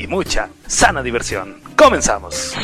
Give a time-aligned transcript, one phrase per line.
[0.00, 1.60] y mucha sana diversión.
[1.76, 2.54] Comenzamos.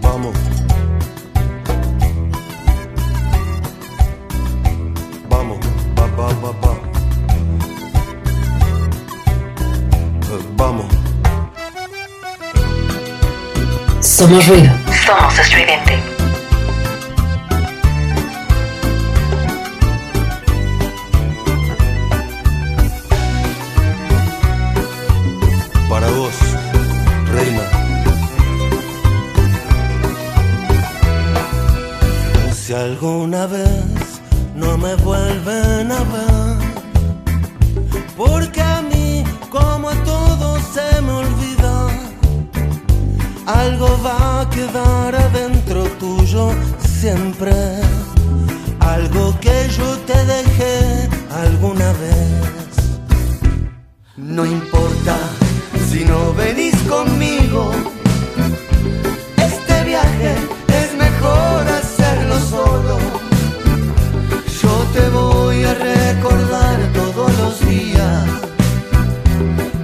[0.00, 0.36] Vamos.
[5.28, 5.58] Vamos,
[5.98, 6.74] va, va, va, va.
[10.56, 10.86] Vamos.
[14.00, 14.70] Somos ruido.
[15.04, 16.15] Somos estridente.
[33.46, 33.75] Alguna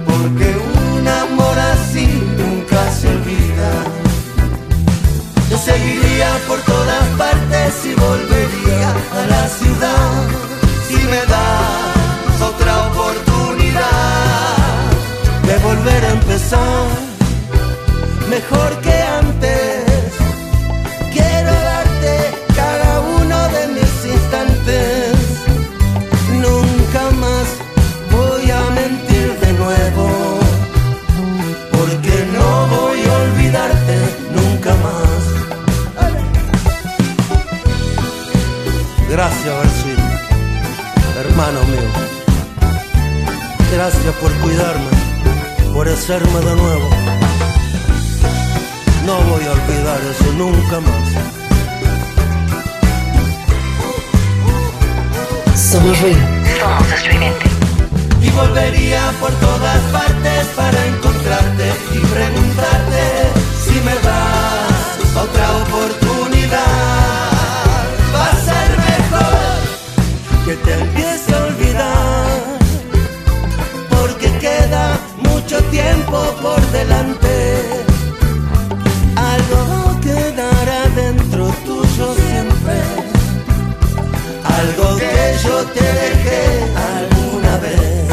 [0.05, 0.47] Porque
[0.79, 2.07] un amor así
[2.37, 3.71] nunca se olvida.
[5.49, 8.89] Yo seguiría por todas partes y volvería
[9.19, 10.11] a la ciudad.
[10.87, 13.23] Si me das otra oportunidad
[15.47, 16.87] de volver a empezar,
[18.29, 19.02] mejor que
[44.03, 44.89] Gracias por cuidarme,
[45.73, 46.89] por hacerme de nuevo.
[49.05, 51.09] No voy a olvidar eso nunca más.
[55.57, 56.19] Somos ruido.
[56.59, 57.45] Somos estridente.
[58.21, 63.31] Y volvería por todas partes para encontrarte y preguntarte
[63.63, 66.59] si me das otra oportunidad.
[68.13, 69.63] Va a ser mejor
[70.45, 71.02] que te
[75.73, 77.35] tiempo por delante.
[79.15, 82.77] Algo quedará dentro tuyo siempre.
[84.59, 86.43] Algo que yo te dejé
[86.91, 88.12] alguna vez.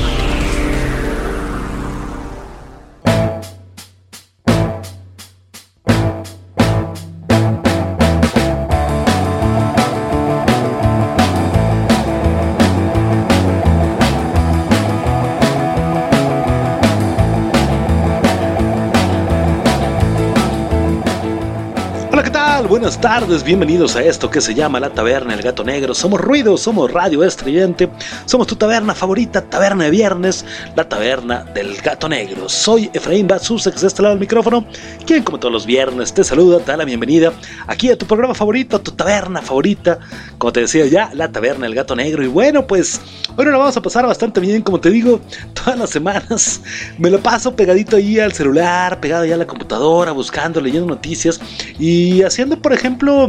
[22.81, 25.93] Buenas tardes, bienvenidos a esto que se llama La Taberna El Gato Negro.
[25.93, 27.87] Somos Ruido, somos Radio Estridente,
[28.25, 30.43] somos tu taberna favorita, taberna de viernes,
[30.75, 32.49] la taberna del Gato Negro.
[32.49, 34.65] Soy Efraín Batsusex de este lado del micrófono,
[35.05, 37.31] quien como todos los viernes te saluda, te da la bienvenida
[37.67, 39.99] aquí a tu programa favorito, a tu taberna favorita,
[40.39, 42.23] como te decía ya, La Taberna El Gato Negro.
[42.23, 42.99] Y bueno, pues
[43.37, 45.21] hoy nos la vamos a pasar bastante bien, como te digo,
[45.53, 46.61] todas las semanas
[46.97, 51.39] me lo paso pegadito ahí al celular, pegado ahí a la computadora, buscando, leyendo noticias
[51.77, 53.27] y haciendo, por ejemplo,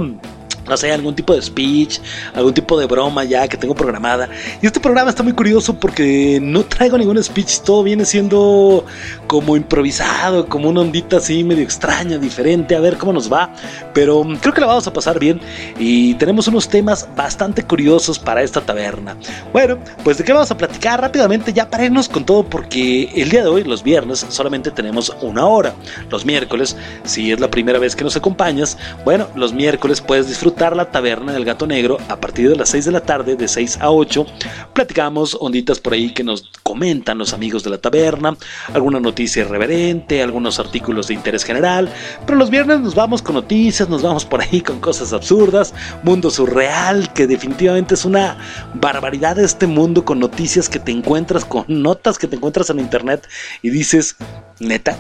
[0.67, 1.99] no sé, algún tipo de speech,
[2.35, 4.29] algún tipo de broma ya que tengo programada.
[4.61, 8.85] Y este programa está muy curioso porque no traigo ningún speech, todo viene siendo
[9.26, 13.53] como improvisado, como una ondita así medio extraña, diferente, a ver cómo nos va.
[13.93, 15.41] Pero creo que la vamos a pasar bien
[15.79, 19.17] y tenemos unos temas bastante curiosos para esta taberna.
[19.53, 23.31] Bueno, pues de qué vamos a platicar rápidamente ya para irnos con todo porque el
[23.31, 25.75] día de hoy, los viernes, solamente tenemos una hora.
[26.11, 30.51] Los miércoles, si es la primera vez que nos acompañas, bueno, los miércoles puedes disfrutar
[30.52, 33.78] la taberna del gato negro a partir de las 6 de la tarde, de 6
[33.81, 34.26] a 8.
[34.72, 38.37] Platicamos onditas por ahí que nos comentan los amigos de la taberna,
[38.72, 41.93] alguna noticia irreverente, algunos artículos de interés general.
[42.25, 46.31] Pero los viernes nos vamos con noticias, nos vamos por ahí con cosas absurdas, mundo
[46.31, 48.38] surreal, que definitivamente es una
[48.75, 53.26] barbaridad este mundo con noticias que te encuentras, con notas que te encuentras en internet
[53.62, 54.16] y dices,
[54.60, 54.96] neta.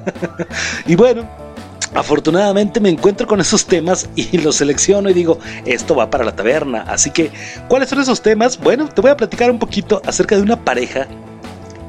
[0.86, 1.49] y bueno,
[1.94, 6.36] Afortunadamente me encuentro con esos temas y los selecciono y digo, esto va para la
[6.36, 6.82] taberna.
[6.82, 7.30] Así que,
[7.68, 8.58] ¿cuáles son esos temas?
[8.58, 11.08] Bueno, te voy a platicar un poquito acerca de una pareja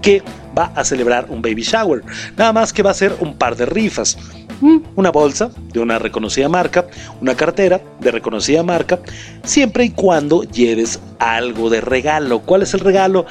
[0.01, 0.23] que
[0.57, 2.03] va a celebrar un baby shower.
[2.35, 4.17] Nada más que va a ser un par de rifas.
[4.61, 6.85] Mm, una bolsa de una reconocida marca,
[7.19, 8.99] una cartera de reconocida marca,
[9.43, 12.41] siempre y cuando lleves algo de regalo.
[12.41, 13.25] ¿Cuál es el regalo?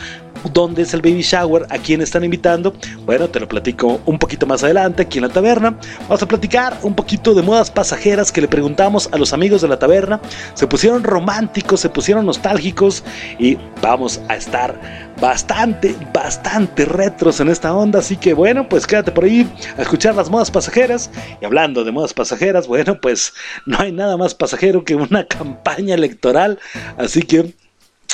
[0.52, 2.74] Dónde es el baby shower, a quién están invitando.
[3.04, 5.78] Bueno, te lo platico un poquito más adelante aquí en la taberna.
[6.02, 9.68] Vamos a platicar un poquito de modas pasajeras que le preguntamos a los amigos de
[9.68, 10.20] la taberna.
[10.54, 13.04] Se pusieron románticos, se pusieron nostálgicos
[13.38, 17.98] y vamos a estar bastante, bastante retros en esta onda.
[17.98, 21.10] Así que bueno, pues quédate por ahí a escuchar las modas pasajeras.
[21.40, 23.32] Y hablando de modas pasajeras, bueno, pues
[23.66, 26.58] no hay nada más pasajero que una campaña electoral.
[26.96, 27.54] Así que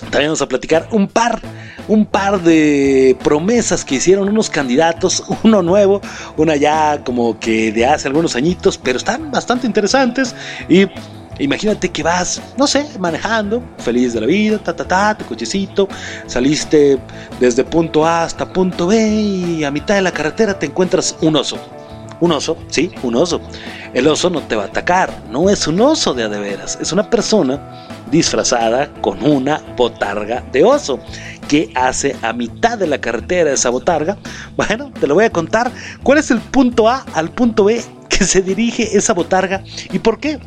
[0.00, 1.40] también vamos a platicar un par,
[1.88, 6.00] un par de promesas que hicieron unos candidatos, uno nuevo,
[6.36, 10.34] una ya como que de hace algunos añitos, pero están bastante interesantes
[10.68, 10.86] y
[11.38, 15.86] Imagínate que vas, no sé, manejando, feliz de la vida, ta, ta, ta, tu cochecito,
[16.26, 16.98] saliste
[17.38, 21.36] desde punto A hasta punto B y a mitad de la carretera te encuentras un
[21.36, 21.58] oso.
[22.20, 23.42] Un oso, sí, un oso.
[23.92, 26.78] El oso no te va a atacar, no es un oso de a de veras,
[26.80, 31.00] es una persona disfrazada con una botarga de oso.
[31.48, 34.16] ¿Qué hace a mitad de la carretera esa botarga?
[34.56, 35.70] Bueno, te lo voy a contar.
[36.02, 39.62] ¿Cuál es el punto A al punto B que se dirige esa botarga
[39.92, 40.38] y por qué?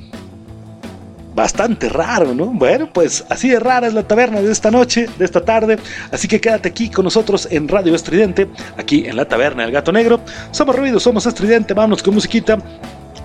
[1.35, 2.47] Bastante raro, ¿no?
[2.47, 5.77] Bueno, pues así de rara es la taberna de esta noche, de esta tarde.
[6.11, 9.91] Así que quédate aquí con nosotros en Radio Estridente, aquí en la taberna del gato
[9.91, 10.19] negro.
[10.51, 12.57] Somos ruido, somos estridente, vámonos con musiquita.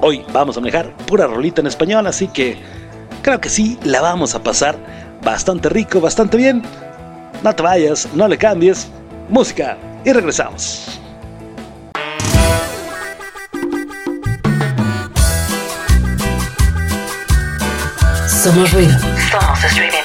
[0.01, 2.57] Hoy vamos a manejar pura rolita en español, así que
[3.25, 4.77] creo que sí, la vamos a pasar
[5.23, 6.63] bastante rico, bastante bien.
[7.43, 8.87] No te vayas, no le cambies.
[9.31, 11.01] Música y regresamos.
[18.29, 18.99] Somos ruido.
[19.31, 20.04] Somos estridente.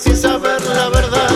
[0.00, 1.30] Sin saber la verdad.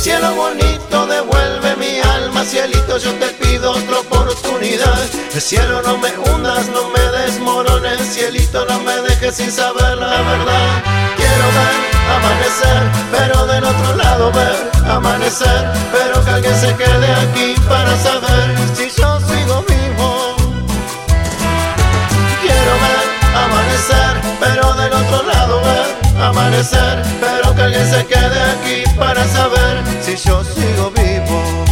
[0.00, 4.98] Cielo bonito, devuelve mi alma, cielito, yo te pido otra oportunidad.
[5.38, 10.82] Cielo, no me hundas, no me desmorones, cielito, no me dejes sin saber la verdad.
[11.16, 17.54] Quiero ver amanecer, pero del otro lado ver amanecer, pero que alguien se quede aquí
[17.68, 18.54] para saber
[26.34, 31.64] amanecer, pero que alguien se quede aquí para saber si yo sigo vivo.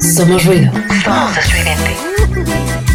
[0.00, 0.72] Somos ruido.
[1.04, 2.87] Somos estridente.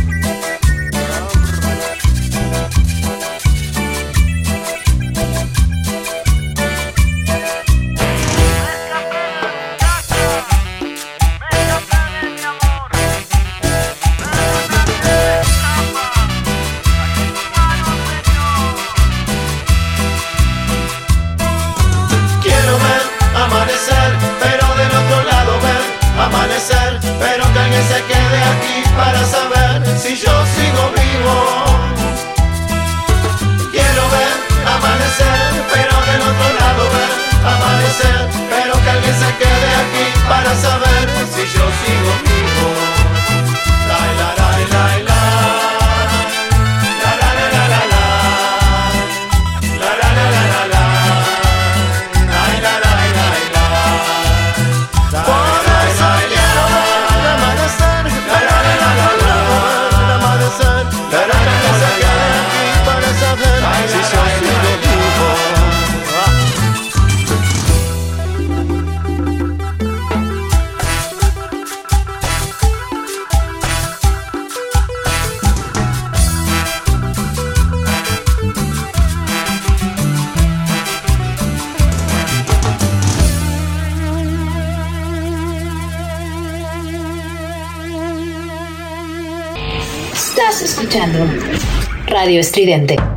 [92.06, 93.12] Radio Estridente.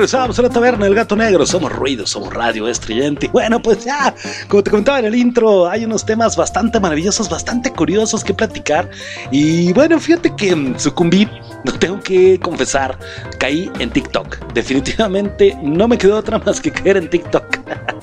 [0.00, 1.44] Regresamos a la taberna del gato negro.
[1.44, 3.26] Somos ruido, somos radio estridente.
[3.26, 4.14] Y bueno, pues ya,
[4.48, 8.88] como te comentaba en el intro, hay unos temas bastante maravillosos, bastante curiosos que platicar.
[9.30, 11.28] Y bueno, fíjate que mm, sucumbí,
[11.66, 12.98] no tengo que confesar,
[13.38, 14.54] caí en TikTok.
[14.54, 17.44] Definitivamente no me quedó otra más que caer en TikTok.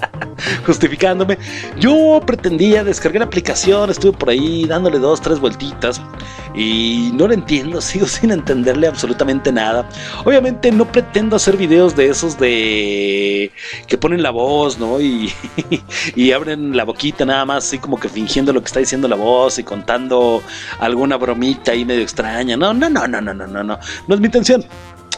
[0.66, 1.38] justificándome.
[1.80, 6.02] Yo pretendía, descargar la aplicación, estuve por ahí dándole dos, tres vueltitas
[6.56, 9.88] y no lo entiendo, sigo sin entenderle absolutamente nada.
[10.26, 13.52] Obviamente no pretendo hacer videos de esos de
[13.88, 15.00] que ponen la voz, ¿no?
[15.00, 15.32] Y,
[16.16, 19.16] y abren la boquita nada más, así como que fingiendo lo que está diciendo la
[19.16, 20.42] voz y contando
[20.80, 22.58] alguna bromita ahí medio extraña.
[22.58, 23.80] No, no, no, no, no, no, no, no.
[24.08, 24.66] No es mi intención.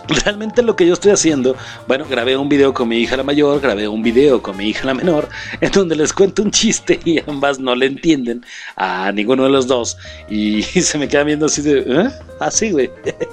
[0.10, 1.56] Realmente lo que yo estoy haciendo,
[1.88, 4.86] bueno, grabé un video con mi hija la mayor, grabé un video con mi hija
[4.86, 5.30] la menor,
[5.62, 8.44] en donde les cuento un chiste y ambas no le entienden
[8.76, 9.98] a ninguno de los dos
[10.28, 12.10] y se me quedan viendo así de, ¿eh?
[12.40, 12.90] Así, güey.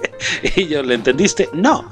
[0.57, 1.49] y yo, ¿le entendiste?
[1.55, 1.91] No.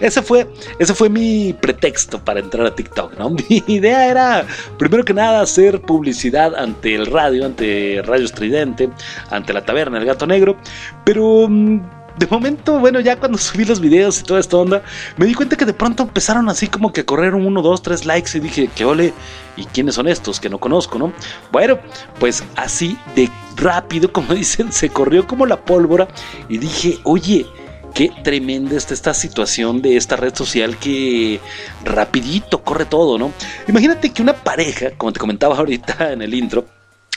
[0.00, 0.46] ese fue
[0.78, 3.30] ese fue mi pretexto para entrar a TikTok, ¿no?
[3.30, 4.46] Mi idea era
[4.78, 8.90] primero que nada hacer publicidad ante el radio, ante Radio Estridente,
[9.30, 10.58] ante la taberna El Gato Negro,
[11.04, 11.80] pero mm,
[12.16, 14.82] de momento, bueno, ya cuando subí los videos y toda esta onda,
[15.16, 18.04] me di cuenta que de pronto empezaron así como que a correr uno, dos, tres
[18.04, 19.12] likes y dije, que ole,
[19.56, 20.40] ¿y quiénes son estos?
[20.40, 21.12] Que no conozco, ¿no?
[21.50, 21.78] Bueno,
[22.18, 26.08] pues así de rápido, como dicen, se corrió como la pólvora
[26.48, 27.46] y dije, oye,
[27.94, 31.40] qué tremenda está esta situación de esta red social que
[31.84, 33.32] rapidito corre todo, ¿no?
[33.68, 36.66] Imagínate que una pareja, como te comentaba ahorita en el intro,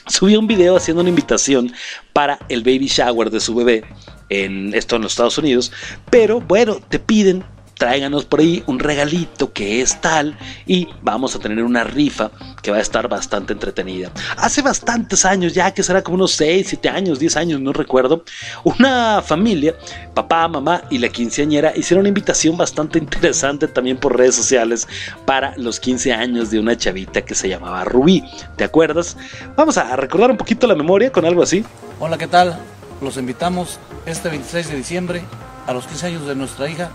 [0.08, 1.72] subió un video haciendo una invitación
[2.14, 3.84] para el baby shower de su bebé
[4.30, 5.72] en esto en los Estados Unidos,
[6.10, 7.44] pero bueno, te piden
[7.78, 12.72] tráiganos por ahí un regalito que es tal y vamos a tener una rifa que
[12.72, 14.12] va a estar bastante entretenida.
[14.38, 18.24] Hace bastantes años, ya que será como unos 6, 7 años, 10 años, no recuerdo,
[18.64, 19.76] una familia,
[20.14, 24.88] papá, mamá y la quinceañera hicieron una invitación bastante interesante también por redes sociales
[25.26, 28.24] para los 15 años de una chavita que se llamaba Rubí.
[28.56, 29.18] ¿Te acuerdas?
[29.56, 31.64] Vamos a recordar un poquito la memoria con algo así.
[32.00, 32.58] Hola, ¿qué tal?
[33.02, 35.22] Los invitamos este 26 de diciembre
[35.68, 36.90] a los 15 años de nuestra hija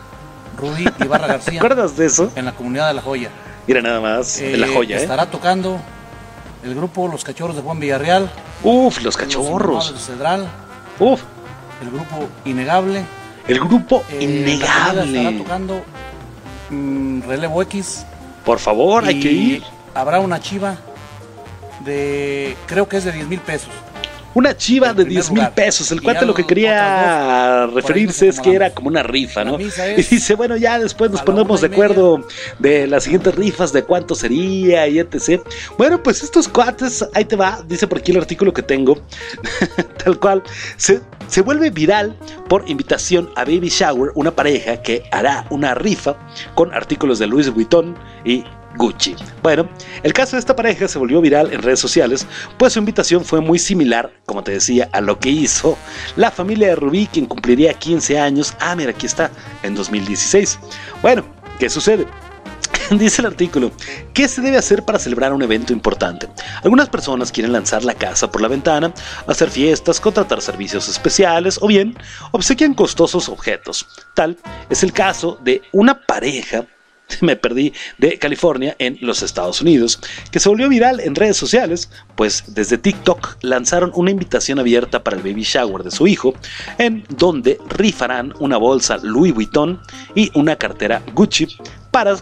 [0.61, 2.31] Rubí Ibarra ¿Te García acuerdas de eso?
[2.37, 3.31] en la comunidad de La Joya.
[3.67, 5.03] Mira nada más, de la Eh, joya, ¿eh?
[5.03, 5.81] Estará tocando
[6.65, 8.31] el grupo Los Cachorros de Juan Villarreal.
[8.63, 9.93] Uf, los Los cachorros.
[9.93, 10.47] De Cedral,
[10.99, 11.23] Uf,
[11.83, 13.05] el grupo Innegable.
[13.49, 15.39] el grupo eh, la Estará innegable.
[15.39, 15.83] tocando
[16.71, 18.05] mm, Relevo X.
[18.45, 19.63] Por favor, hay que ir.
[19.95, 20.77] Habrá una chiva
[21.85, 23.71] de, creo que es de 10 mil pesos.
[24.35, 25.91] Una chiva de primer 10 mil pesos.
[25.91, 29.59] El cuate lo que quería dos, referirse es que era como una rifa, ¿no?
[29.61, 29.65] Y
[30.03, 32.25] dice, bueno, ya después nos ponemos de acuerdo
[32.59, 35.43] de las siguientes rifas, de cuánto sería y etc.
[35.77, 39.01] Bueno, pues estos cuates, ahí te va, dice por aquí el artículo que tengo,
[40.05, 40.43] tal cual,
[40.77, 42.17] se, se vuelve viral
[42.49, 46.17] por invitación a Baby Shower, una pareja que hará una rifa
[46.55, 48.45] con artículos de Louis Vuitton y
[48.77, 49.17] Gucci.
[49.43, 49.69] Bueno,
[50.03, 52.27] el caso de esta pareja se volvió viral en redes sociales,
[52.59, 55.77] pues su invitación fue muy similar, como te decía, a lo que hizo
[56.17, 58.55] la familia de Rubí, quien cumpliría 15 años.
[58.61, 59.31] Ah, mira, aquí está,
[59.63, 60.59] en 2016.
[61.03, 61.25] Bueno,
[61.59, 62.07] ¿qué sucede?
[62.91, 63.71] Dice el artículo,
[64.15, 66.29] ¿qué se debe hacer para celebrar un evento importante?
[66.63, 68.93] Algunas personas quieren lanzar la casa por la ventana,
[69.27, 71.97] hacer fiestas, contratar servicios especiales o bien
[72.33, 73.87] obsequian costosos objetos.
[74.15, 74.37] Tal
[74.69, 76.67] es el caso de una pareja
[77.21, 80.01] me perdí de California en los Estados Unidos,
[80.31, 85.17] que se volvió viral en redes sociales, pues desde TikTok lanzaron una invitación abierta para
[85.17, 86.35] el baby shower de su hijo,
[86.79, 89.81] en donde rifarán una bolsa Louis Vuitton
[90.15, 91.49] y una cartera Gucci
[91.91, 92.17] para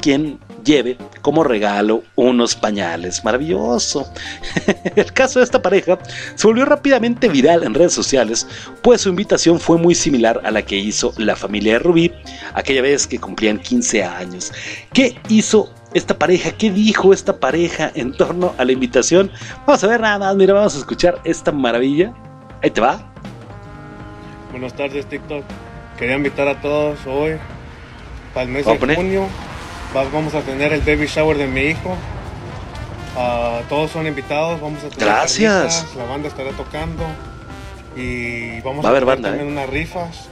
[0.00, 3.24] quien lleve como regalo unos pañales.
[3.24, 4.10] Maravilloso.
[4.96, 5.98] El caso de esta pareja
[6.34, 8.46] se volvió rápidamente viral en redes sociales,
[8.82, 12.12] pues su invitación fue muy similar a la que hizo la familia de Rubí
[12.54, 14.52] aquella vez que cumplían 15 años.
[14.92, 16.52] ¿Qué hizo esta pareja?
[16.52, 19.30] ¿Qué dijo esta pareja en torno a la invitación?
[19.66, 22.12] Vamos a ver nada más, mira, vamos a escuchar esta maravilla.
[22.62, 23.12] Ahí te va.
[24.50, 25.44] Buenas tardes TikTok.
[25.98, 27.32] Quería invitar a todos hoy
[28.34, 29.28] para el mes de junio.
[29.96, 31.96] Va- Vamos a tener el baby shower de mi hijo.
[33.16, 34.60] Ah, todos son invitados.
[34.60, 35.86] Vamos a tener Gracias.
[35.96, 37.04] La banda estará tocando
[37.96, 39.52] y vamos Va a haber tener también ¿eh?
[39.52, 40.28] unas rifas.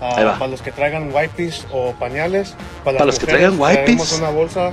[0.00, 2.54] Ah, para los que traigan wipes o pañales.
[2.84, 3.84] Para, los que traigan wipes.
[3.84, 4.72] Tenemos una bolsa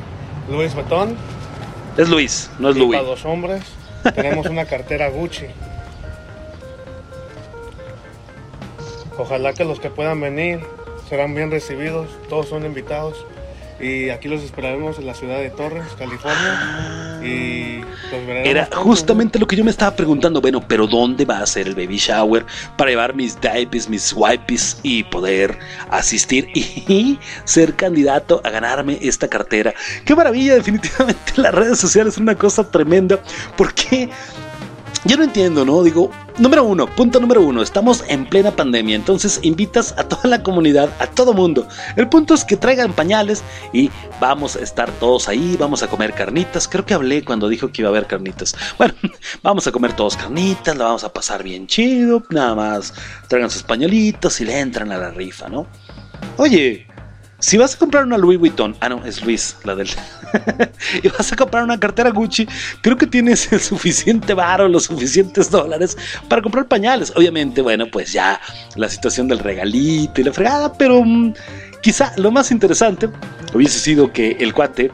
[0.50, 1.16] Louis Vuitton.
[1.98, 2.98] Es Luis, no es y Louis.
[2.98, 3.62] para los hombres
[4.16, 5.46] tenemos una cartera Gucci.
[9.18, 10.62] Ojalá que los que puedan venir
[11.10, 13.26] serán bien recibidos, todos son invitados.
[13.80, 17.20] Y aquí los esperaremos en la ciudad de Torres, California.
[17.24, 17.80] Y
[18.12, 18.48] los veremos.
[18.48, 21.76] Era justamente lo que yo me estaba preguntando, bueno, pero ¿dónde va a ser el
[21.76, 22.46] baby shower
[22.78, 25.58] para llevar mis diapers, mis wipes y poder
[25.90, 29.74] asistir y ser candidato a ganarme esta cartera?
[30.04, 33.20] Qué maravilla, definitivamente las redes sociales son una cosa tremenda
[33.56, 34.10] porque
[35.06, 35.82] yo no entiendo, ¿no?
[35.84, 40.44] Digo, número uno, punto número uno, estamos en plena pandemia, entonces invitas a toda la
[40.44, 41.68] comunidad, a todo mundo.
[41.96, 46.14] El punto es que traigan pañales y vamos a estar todos ahí, vamos a comer
[46.14, 46.68] carnitas.
[46.68, 48.56] Creo que hablé cuando dijo que iba a haber carnitas.
[48.80, 48.94] Bueno,
[49.44, 52.94] vamos a comer todos carnitas, la vamos a pasar bien chido, nada más
[53.28, 55.68] traigan sus pañuelitos y le entran a la rifa, ¿no?
[56.38, 56.88] Oye,
[57.40, 59.90] si vas a comprar una Louis Vuitton, ah no, es Luis, la del...
[61.04, 62.48] y vas a comprar una cartera Gucci,
[62.82, 65.98] creo que tienes el suficiente varo, los suficientes dólares
[66.28, 67.14] para comprar pañales.
[67.16, 68.40] Obviamente, bueno, pues ya
[68.76, 71.34] la situación del regalito y la fregada, pero mm,
[71.82, 73.10] quizá lo más interesante
[73.54, 74.92] hubiese sido que el cuate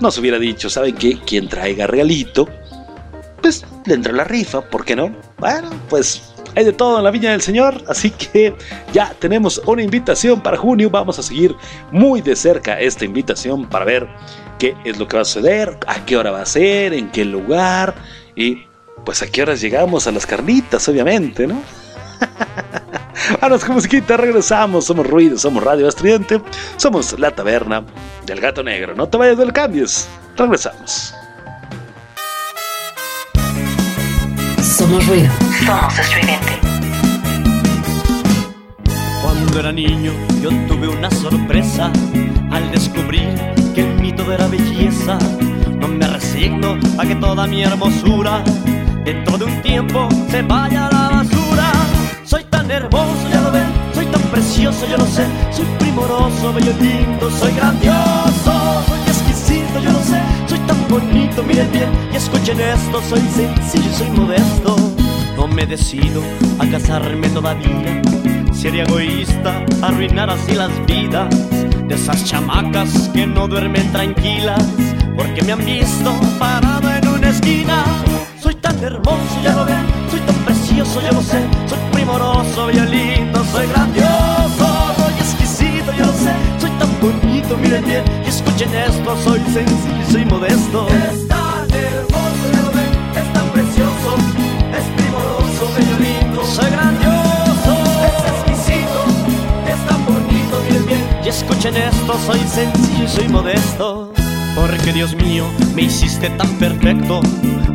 [0.00, 1.18] nos hubiera dicho, ¿saben qué?
[1.26, 2.48] Quien traiga regalito,
[3.40, 5.14] pues le entra la rifa, ¿por qué no?
[5.38, 8.54] Bueno, pues hay de todo en la viña del Señor, así que
[8.92, 10.90] ya tenemos una invitación para junio.
[10.90, 11.54] Vamos a seguir
[11.90, 14.08] muy de cerca esta invitación para ver
[14.58, 17.24] qué es lo que va a suceder, a qué hora va a ser, en qué
[17.24, 17.94] lugar
[18.34, 18.64] y
[19.04, 21.62] pues a qué horas llegamos a las carnitas, obviamente, ¿no?
[23.40, 24.86] Vamos con musiquita, regresamos.
[24.86, 26.40] Somos Ruido, somos Radio Estridente,
[26.76, 27.84] somos La Taberna
[28.26, 28.94] del Gato Negro.
[28.94, 31.14] No te vayas del cambies, regresamos.
[34.88, 35.30] Somos ruido.
[35.66, 36.58] Somos estridente.
[39.22, 41.92] Cuando era niño yo tuve una sorpresa
[42.50, 43.28] al descubrir
[43.74, 45.18] que el mito de la belleza
[45.78, 48.42] no me resigno a que toda mi hermosura
[49.04, 51.70] dentro de un tiempo se vaya a la basura.
[52.24, 56.72] Soy tan hermoso, ya lo ven, soy tan precioso, yo lo sé, soy primoroso, bello,
[56.80, 58.37] lindo, soy grandioso,
[60.68, 64.76] tan bonito, miren bien y escuchen esto, soy sencillo, soy modesto,
[65.36, 66.22] no me decido
[66.58, 68.02] a casarme todavía.
[68.52, 71.28] Sería egoísta arruinar así las vidas
[71.88, 74.62] de esas chamacas que no duermen tranquilas
[75.16, 77.84] porque me han visto parado en una esquina.
[78.40, 82.84] Soy tan hermoso, ya lo ven, soy tan precioso, ya lo sé, soy primoroso, bello,
[82.84, 86.32] lindo, soy grandioso, soy exquisito, ya lo sé,
[87.00, 90.88] bonito, miren bien y escuchen esto, soy sencillo y soy modesto.
[90.88, 94.16] Es tan hermoso, ya lo ven, es tan precioso,
[94.78, 96.44] es primoroso, bello.
[96.44, 97.72] Soy grandioso,
[98.08, 99.00] es exquisito,
[99.66, 104.12] es tan bonito, miren bien y escuchen esto, soy sencillo y soy modesto.
[104.54, 105.44] Porque Dios mío,
[105.76, 107.20] me hiciste tan perfecto,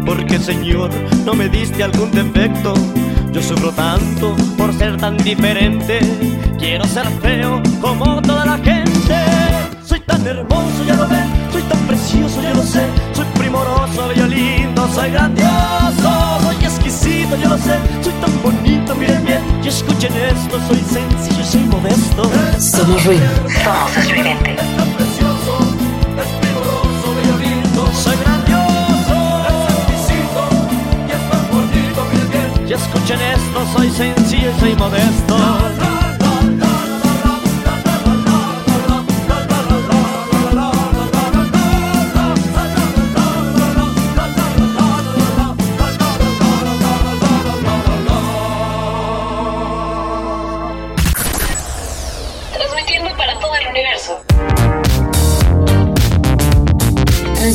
[0.05, 0.89] porque Señor,
[1.23, 2.73] no me diste algún defecto.
[3.31, 5.99] Yo sufro tanto por ser tan diferente.
[6.59, 8.92] Quiero ser feo como toda la gente.
[10.23, 11.27] Tan hermoso, ya lo ven.
[11.51, 12.88] Soy tan precioso, ya lo sé.
[13.13, 16.39] Soy primoroso, bello, lindo, soy grandioso.
[16.43, 17.75] Soy exquisito, yo lo sé.
[18.01, 19.41] Soy tan bonito, miren bien.
[19.62, 22.23] Y escuchen esto, soy sencillo, soy modesto.
[22.57, 23.25] Somos ruido.
[23.65, 24.47] Somos.
[24.47, 25.57] Es tan precioso,
[26.21, 29.15] es primoroso, bello, lindo, soy grandioso.
[29.49, 30.41] Es exquisito
[31.05, 32.69] y es tan bonito, miren bien.
[32.69, 36.02] Y escuchen esto, soy sencillo soy modesto.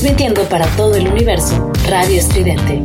[0.09, 1.71] Transmitiendo para todo el universo.
[1.87, 2.83] Radio Estridente.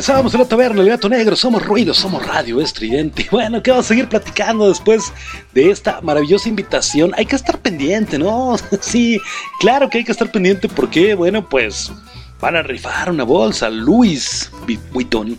[0.00, 3.28] Regresamos a la taberna, el gato negro, somos ruido, somos radio estridente.
[3.30, 5.12] Bueno, ¿qué vamos a seguir platicando después
[5.52, 7.12] de esta maravillosa invitación?
[7.18, 8.56] Hay que estar pendiente, ¿no?
[8.80, 9.20] Sí,
[9.58, 11.92] claro que hay que estar pendiente porque, bueno, pues
[12.40, 14.50] van a rifar una bolsa Louis
[14.90, 15.38] Vuitton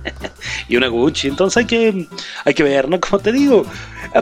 [0.68, 1.28] y una Gucci.
[1.28, 2.06] Entonces hay que,
[2.44, 3.00] hay que ver, ¿no?
[3.00, 3.64] Como te digo,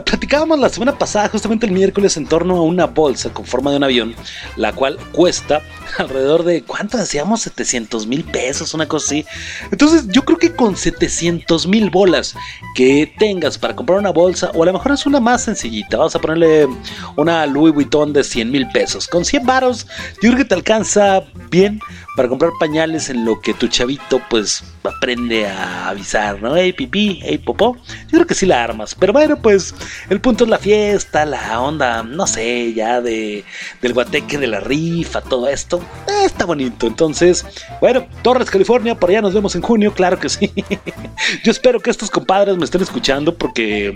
[0.03, 3.77] platicábamos la semana pasada, justamente el miércoles, en torno a una bolsa con forma de
[3.77, 4.15] un avión,
[4.55, 5.61] la cual cuesta
[5.97, 7.41] alrededor de, ¿cuánto decíamos?
[7.41, 9.25] 700 mil pesos, una cosa así.
[9.71, 12.35] Entonces yo creo que con 700 mil bolas
[12.75, 16.15] que tengas para comprar una bolsa, o a lo mejor es una más sencillita, vamos
[16.15, 16.67] a ponerle
[17.15, 19.07] una Louis Vuitton de 100 mil pesos.
[19.07, 19.87] Con 100 varos,
[20.21, 21.79] yo creo que te alcanza bien
[22.15, 26.55] para comprar pañales en lo que tu chavito pues aprende a avisar, ¿no?
[26.55, 27.75] Hey pipí, hey popó.
[28.05, 28.95] Yo creo que sí la armas.
[28.95, 29.73] Pero bueno, pues
[30.09, 33.43] el punto es la fiesta, la onda, no sé, ya de
[33.81, 35.81] del guateque de la rifa, todo esto.
[36.07, 36.87] Eh, está bonito.
[36.87, 37.45] Entonces,
[37.81, 40.51] bueno, Torres, California, por allá nos vemos en junio, claro que sí.
[41.43, 43.95] Yo espero que estos compadres me estén escuchando porque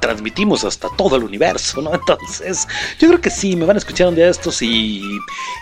[0.00, 1.92] transmitimos hasta todo el universo, ¿no?
[1.94, 2.66] Entonces,
[2.98, 5.02] yo creo que sí, me van a escuchar un día de estos y,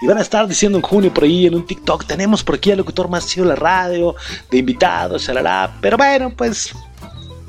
[0.03, 2.71] y van a estar diciendo en junio por ahí en un TikTok, tenemos por aquí
[2.71, 4.15] al locutor más chido de la radio,
[4.51, 5.77] de invitados, shalala.
[5.81, 6.73] Pero bueno, pues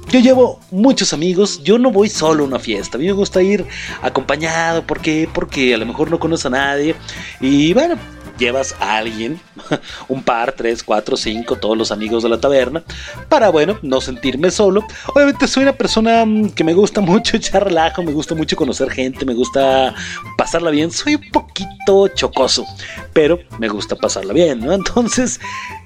[0.10, 3.42] yo llevo muchos amigos, yo no voy solo a una fiesta, a mí me gusta
[3.42, 3.66] ir
[4.02, 5.30] acompañado, ¿por qué?
[5.32, 6.96] Porque a lo mejor no conoce a nadie
[7.42, 7.98] y bueno,
[8.38, 9.40] llevas a alguien,
[10.08, 12.84] un par, tres, cuatro, cinco, todos los amigos de la taberna,
[13.30, 14.86] para, bueno, no sentirme solo.
[15.14, 18.90] Obviamente soy una persona mm, que me gusta mucho echar relajo, me gusta mucho conocer
[18.90, 19.94] gente, me gusta
[20.38, 22.66] pasarla bien, soy un poquito chocoso,
[23.14, 24.74] pero me gusta pasarla bien, ¿no?
[24.78, 25.40] Entonces,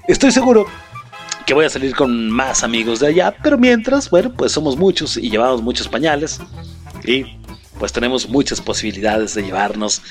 [0.08, 0.66] estoy seguro
[1.46, 5.16] que voy a salir con más amigos de allá, pero mientras, bueno, pues somos muchos
[5.16, 6.40] y llevamos muchos pañales
[7.04, 7.24] y
[7.78, 10.02] pues tenemos muchas posibilidades de llevarnos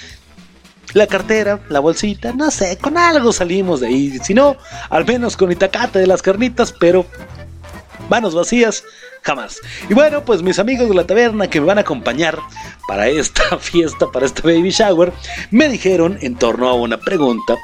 [0.94, 4.20] la cartera, la bolsita, no sé, con algo salimos de ahí.
[4.22, 4.58] Si no,
[4.90, 7.06] al menos con itacate de las carnitas, pero
[8.10, 8.84] manos vacías,
[9.22, 9.58] jamás.
[9.90, 12.38] Y bueno, pues mis amigos de la taberna que me van a acompañar
[12.88, 15.14] para esta fiesta, para este baby shower,
[15.50, 17.56] me dijeron en torno a una pregunta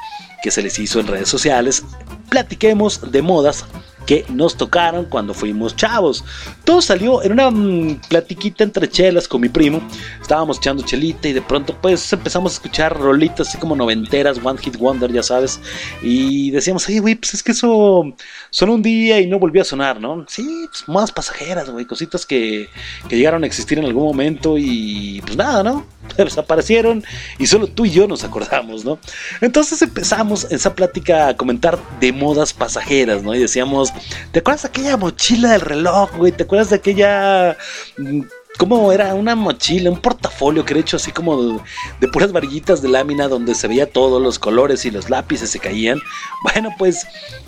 [0.42, 1.84] que se les hizo en redes sociales,
[2.28, 3.64] platiquemos de modas
[4.08, 6.24] que nos tocaron cuando fuimos chavos.
[6.64, 9.82] Todo salió en una mm, platiquita entre chelas con mi primo.
[10.22, 14.58] Estábamos echando chelita y de pronto pues empezamos a escuchar rolitas así como noventeras, One
[14.60, 15.60] Hit Wonder, ya sabes.
[16.00, 18.14] Y decíamos, ay, güey, pues es que eso
[18.48, 20.24] sonó un día y no volvió a sonar, ¿no?
[20.26, 22.70] Sí, pues modas pasajeras, güey, cositas que,
[23.10, 25.84] que llegaron a existir en algún momento y pues nada, ¿no?
[26.16, 27.04] desaparecieron
[27.38, 28.98] y solo tú y yo nos acordamos, ¿no?
[29.40, 33.34] Entonces empezamos esa plática a comentar de modas pasajeras, ¿no?
[33.34, 33.92] Y decíamos,
[34.32, 36.32] ¿te acuerdas de aquella mochila del reloj, güey?
[36.32, 37.56] ¿Te acuerdas de aquella...
[37.98, 38.22] mm,
[38.58, 39.14] ¿Cómo era?
[39.14, 41.62] Una mochila, un portafolio que era hecho así como
[42.00, 45.60] de, puras varillitas de lámina donde se veía todos los colores y los lápices se
[45.60, 46.00] caían.
[46.42, 47.06] Bueno, pues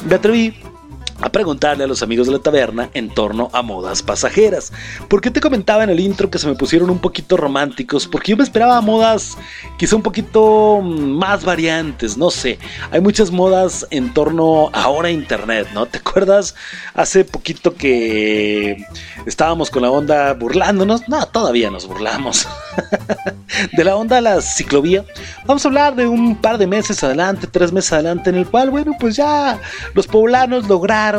[0.08, 0.54] me atreví
[1.20, 4.72] a preguntarle a los amigos de la taberna en torno a modas pasajeras.
[5.08, 8.06] Porque te comentaba en el intro que se me pusieron un poquito románticos?
[8.06, 9.36] Porque yo me esperaba modas
[9.78, 12.58] quizá un poquito más variantes, no sé.
[12.90, 15.86] Hay muchas modas en torno ahora a internet, ¿no?
[15.86, 16.54] ¿Te acuerdas
[16.94, 18.84] hace poquito que
[19.26, 21.08] estábamos con la onda burlándonos?
[21.08, 22.48] No, todavía nos burlamos.
[23.76, 25.04] de la onda la ciclovía.
[25.46, 28.70] Vamos a hablar de un par de meses adelante, tres meses adelante, en el cual,
[28.70, 29.58] bueno, pues ya
[29.94, 31.09] los poblanos lograron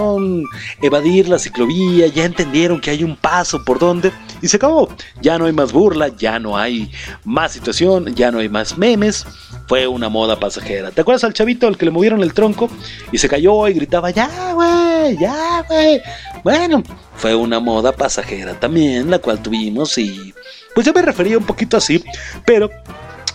[0.81, 4.89] evadir la ciclovía, ya entendieron que hay un paso por donde y se acabó.
[5.21, 6.91] Ya no hay más burla, ya no hay
[7.23, 9.25] más situación, ya no hay más memes.
[9.67, 10.91] Fue una moda pasajera.
[10.91, 12.69] ¿Te acuerdas al chavito al que le movieron el tronco
[13.11, 16.01] y se cayó y gritaba, ya, güey, ya, güey?
[16.43, 16.83] Bueno,
[17.15, 20.33] fue una moda pasajera también, la cual tuvimos y
[20.73, 22.03] pues yo me refería un poquito así,
[22.45, 22.69] pero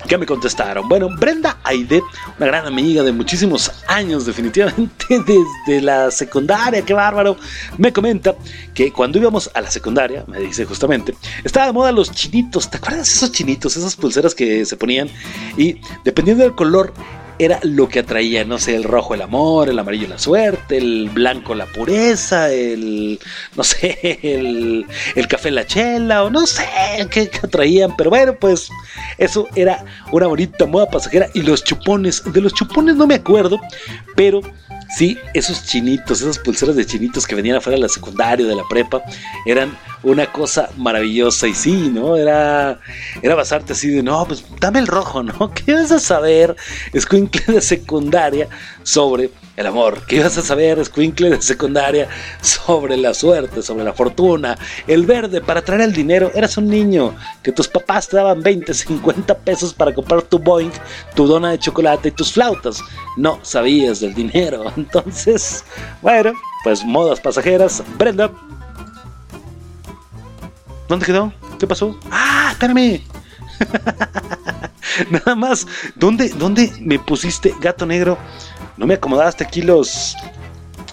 [0.06, 0.88] ¿Qué me contestaron?
[0.88, 2.00] Bueno, Brenda Aide,
[2.38, 7.36] una gran amiga de muchísimos años, definitivamente desde la secundaria, qué bárbaro,
[7.76, 8.36] me comenta
[8.72, 12.76] que cuando íbamos a la secundaria, me dice justamente, estaba de moda los chinitos, ¿te
[12.76, 15.08] acuerdas esos chinitos, esas pulseras que se ponían?
[15.56, 16.92] Y dependiendo del color,
[17.38, 21.10] era lo que atraía, no sé, el rojo el amor, el amarillo la suerte, el
[21.10, 23.18] blanco la pureza, el,
[23.54, 26.64] no sé, el, el café la chela, o no sé
[27.10, 28.70] qué, atraían, pero bueno, pues
[29.18, 31.28] eso era una bonita moda pasajera.
[31.34, 33.60] Y los chupones, de los chupones no me acuerdo,
[34.14, 34.40] pero
[34.88, 38.62] Sí, esos chinitos, esas pulseras de chinitos que venían afuera de la secundaria, de la
[38.68, 39.02] prepa,
[39.44, 41.46] eran una cosa maravillosa.
[41.48, 42.16] Y sí, ¿no?
[42.16, 42.80] Era,
[43.22, 45.52] era basarte así de, no, pues dame el rojo, ¿no?
[45.54, 46.56] ¿Qué vas a saber,
[46.92, 48.48] escuincle de secundaria,
[48.82, 50.02] sobre el amor.
[50.06, 52.08] ¿Qué ibas a saber, Squinkle de secundaria,
[52.40, 54.56] sobre la suerte, sobre la fortuna?
[54.86, 56.30] El verde, para traer el dinero.
[56.34, 60.72] Eras un niño, que tus papás te daban 20, 50 pesos para comprar tu Boeing,
[61.14, 62.80] tu dona de chocolate y tus flautas.
[63.16, 64.64] No sabías del dinero.
[64.80, 65.64] Entonces,
[66.02, 66.32] bueno,
[66.64, 67.82] pues modas pasajeras.
[67.98, 68.30] Brenda.
[70.88, 71.32] ¿Dónde quedó?
[71.58, 71.98] ¿Qué pasó?
[72.10, 73.02] Ah, espérame.
[75.10, 78.18] Nada más, ¿dónde, ¿dónde me pusiste gato negro?
[78.76, 80.16] No me acomodaste aquí los,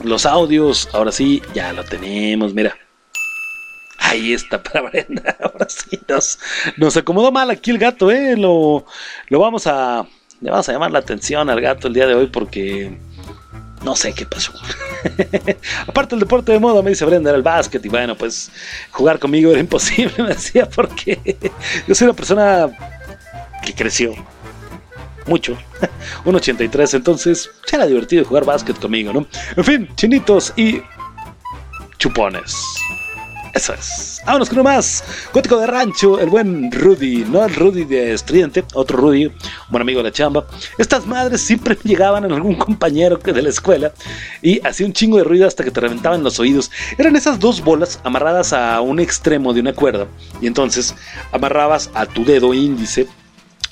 [0.03, 0.89] los audios.
[0.93, 2.75] Ahora sí, ya lo tenemos, mira.
[3.99, 5.37] Ahí está para Brenda.
[5.41, 6.39] Ahora sí nos,
[6.77, 8.35] nos acomodó mal aquí el gato, ¿eh?
[8.37, 8.85] Lo,
[9.29, 10.05] lo vamos a...
[10.41, 12.97] Le vamos a llamar la atención al gato el día de hoy porque...
[13.83, 14.53] No sé qué pasó.
[15.87, 17.83] Aparte el deporte de moda, me dice Brenda, era el básquet.
[17.85, 18.49] Y bueno, pues
[18.91, 21.37] jugar conmigo era imposible, me decía, porque
[21.87, 22.69] yo soy una persona
[23.65, 24.13] que creció
[25.25, 25.57] mucho.
[26.25, 29.27] 1.83, entonces será divertido jugar básquet conmigo, ¿no?
[29.55, 30.81] En fin, chinitos y
[31.97, 32.55] chupones.
[33.53, 34.19] Eso es.
[34.25, 35.03] Vámonos con uno más.
[35.31, 39.31] Gótico de rancho, el buen Rudy, no el Rudy de Estridente, otro Rudy,
[39.69, 40.47] buen amigo de la chamba.
[40.79, 43.93] Estas madres siempre llegaban en algún compañero de la escuela
[44.41, 46.71] y hacía un chingo de ruido hasta que te reventaban los oídos.
[46.97, 50.07] Eran esas dos bolas amarradas a un extremo de una cuerda
[50.41, 50.95] y entonces
[51.31, 53.07] amarrabas a tu dedo índice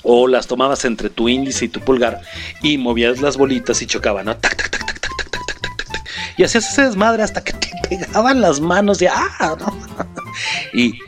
[0.04, 2.20] o las tomabas entre tu índice y tu pulgar
[2.62, 4.36] y movías las bolitas y chocaban, ¿no?
[4.36, 6.04] Tac, tac, tac, tac, tac, tac, tac, tac, tac.
[6.36, 7.52] Y hacías ese desmadre hasta que
[7.88, 9.56] pegaban las manos y ¡ah!
[9.58, 9.72] ¿no?
[10.72, 10.98] Y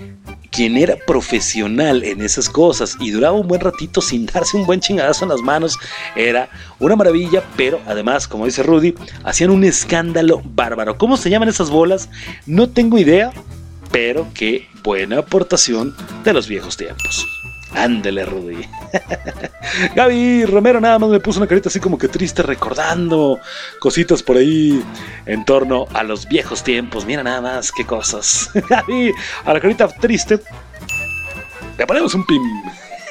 [0.54, 4.80] quien era profesional en esas cosas y duraba un buen ratito sin darse un buen
[4.80, 5.78] chingadazo en las manos,
[6.14, 10.96] era una maravilla, pero además, como dice Rudy, hacían un escándalo bárbaro.
[10.96, 12.08] ¿Cómo se llaman esas bolas?
[12.46, 13.32] No tengo idea,
[13.90, 17.26] pero qué buena aportación de los viejos tiempos.
[17.74, 18.68] Ándele, Rudy.
[19.94, 23.40] Gaby Romero nada más me puso una carita así como que triste recordando
[23.80, 24.82] cositas por ahí
[25.26, 27.04] en torno a los viejos tiempos.
[27.04, 28.50] Mira nada más qué cosas.
[28.68, 29.12] Gaby,
[29.44, 30.40] a la carita triste
[31.78, 32.42] le ponemos un pin.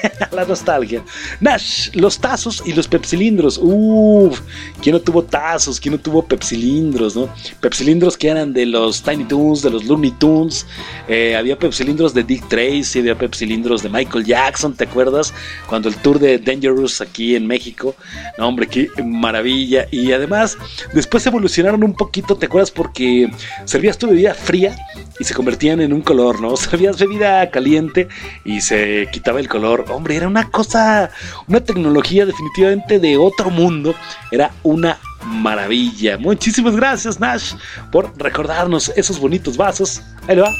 [0.32, 1.04] la nostalgia.
[1.39, 3.60] Nash, los tazos y los pepsilindros.
[3.62, 4.42] Uff,
[4.82, 5.80] ¿quién no tuvo tazos?
[5.80, 7.16] ¿Quién no tuvo pepsilindros?
[7.16, 7.30] ¿no?
[7.62, 10.66] Pepsilindros que eran de los Tiny Toons, de los Looney Tunes.
[11.08, 15.34] Eh, había pepsilindros de Dick Tracy, había pepsilindros de Michael Jackson, ¿te acuerdas?
[15.68, 17.96] Cuando el tour de Dangerous aquí en México.
[18.38, 19.88] No, hombre, qué maravilla.
[19.92, 20.58] Y además,
[20.94, 22.72] después evolucionaron un poquito, ¿te acuerdas?
[22.72, 23.32] Porque
[23.66, 24.76] servías tu bebida fría
[25.20, 26.56] y se convertían en un color, ¿no?
[26.63, 28.08] Servías bebida caliente
[28.44, 31.10] y se quitaba el color hombre, era una cosa,
[31.47, 33.95] una tecnología definitivamente de otro mundo.
[34.32, 36.17] Era una maravilla.
[36.17, 37.53] Muchísimas gracias, Nash,
[37.91, 40.01] por recordarnos esos bonitos vasos.
[40.27, 40.51] Ahí le va.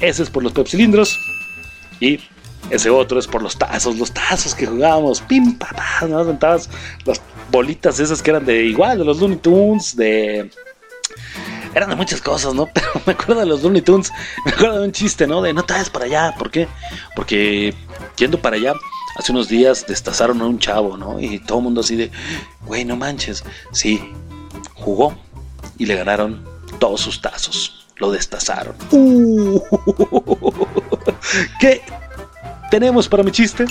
[0.00, 1.18] Ese es por los pepsilindros.
[2.00, 2.18] Y
[2.70, 5.20] ese otro es por los tazos, los tazos que jugábamos.
[5.20, 6.24] Pim, papá, ¿no?
[6.24, 6.68] Sentabas
[7.04, 7.20] las
[7.50, 10.50] bolitas esas que eran de igual, de los Looney Tunes, de
[11.74, 12.66] eran de muchas cosas, ¿no?
[12.74, 14.12] Pero me acuerdo de los Looney Tunes,
[14.44, 15.42] me acuerdo de un chiste, ¿no?
[15.42, 16.68] De no te vayas para allá, ¿por qué?
[17.14, 17.74] Porque
[18.16, 18.74] yendo para allá,
[19.16, 21.20] hace unos días destazaron a un chavo, ¿no?
[21.20, 22.10] Y todo el mundo así de,
[22.66, 23.44] güey, no manches.
[23.72, 24.02] Sí,
[24.74, 25.14] jugó
[25.78, 26.44] y le ganaron
[26.78, 27.86] todos sus tazos.
[27.96, 28.74] Lo destazaron.
[28.90, 29.60] Uh,
[31.60, 31.82] ¿Qué
[32.70, 33.64] tenemos para mi chiste?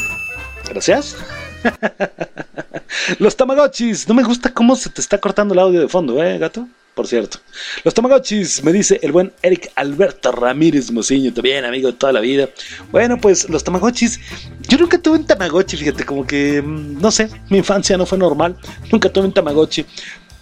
[0.69, 1.17] Gracias.
[3.19, 4.07] Los Tamagotchis.
[4.07, 6.67] No me gusta cómo se te está cortando el audio de fondo, ¿eh, gato?
[6.93, 7.39] Por cierto.
[7.83, 12.19] Los Tamagotchis, me dice el buen Eric Alberto Ramírez Mociño, también amigo de toda la
[12.19, 12.49] vida.
[12.91, 14.19] Bueno, pues los Tamagotchis,
[14.67, 18.17] yo nunca tuve un Tamagotchi, fíjate, como que, mm, no sé, mi infancia no fue
[18.17, 18.55] normal,
[18.91, 19.85] nunca tuve un Tamagotchi.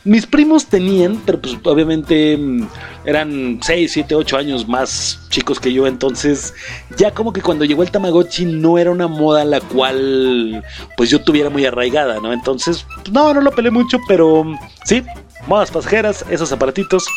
[0.05, 2.67] Mis primos tenían, pero pues obviamente mm,
[3.05, 6.53] eran 6, 7, 8 años más chicos que yo, entonces
[6.97, 10.63] ya como que cuando llegó el Tamagotchi no era una moda la cual
[10.97, 12.33] pues yo tuviera muy arraigada, ¿no?
[12.33, 15.03] Entonces, no, no lo peleé mucho, pero mm, sí,
[15.47, 17.07] modas pasajeras, esos aparatitos.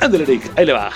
[0.00, 0.90] Ándale, Rick, ahí le va.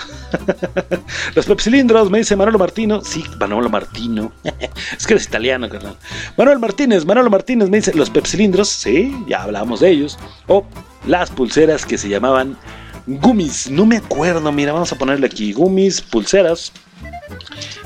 [1.35, 3.01] Los pepsilindros, me dice Manolo Martino.
[3.01, 4.33] Sí, Manolo Martino.
[4.97, 5.95] es que eres italiano, carnal.
[6.35, 8.67] Manuel Martínez, Manolo Martínez me dice los pepsilindros.
[8.67, 10.19] Sí, ya hablábamos de ellos.
[10.47, 10.65] O
[11.05, 12.57] las pulseras que se llamaban
[13.05, 13.71] gummies.
[13.71, 16.73] No me acuerdo, mira, vamos a ponerle aquí gummies, pulseras.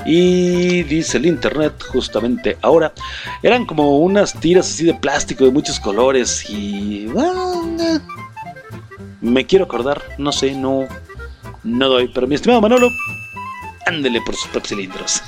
[0.04, 2.92] Y dice el internet justamente ahora,
[3.42, 7.06] eran como unas tiras así de plástico de muchos colores y...
[9.22, 10.86] me quiero acordar, no sé, no,
[11.62, 12.08] no doy.
[12.08, 12.90] Pero mi estimado Manolo,
[13.86, 15.22] ándele por sus pepsilindros.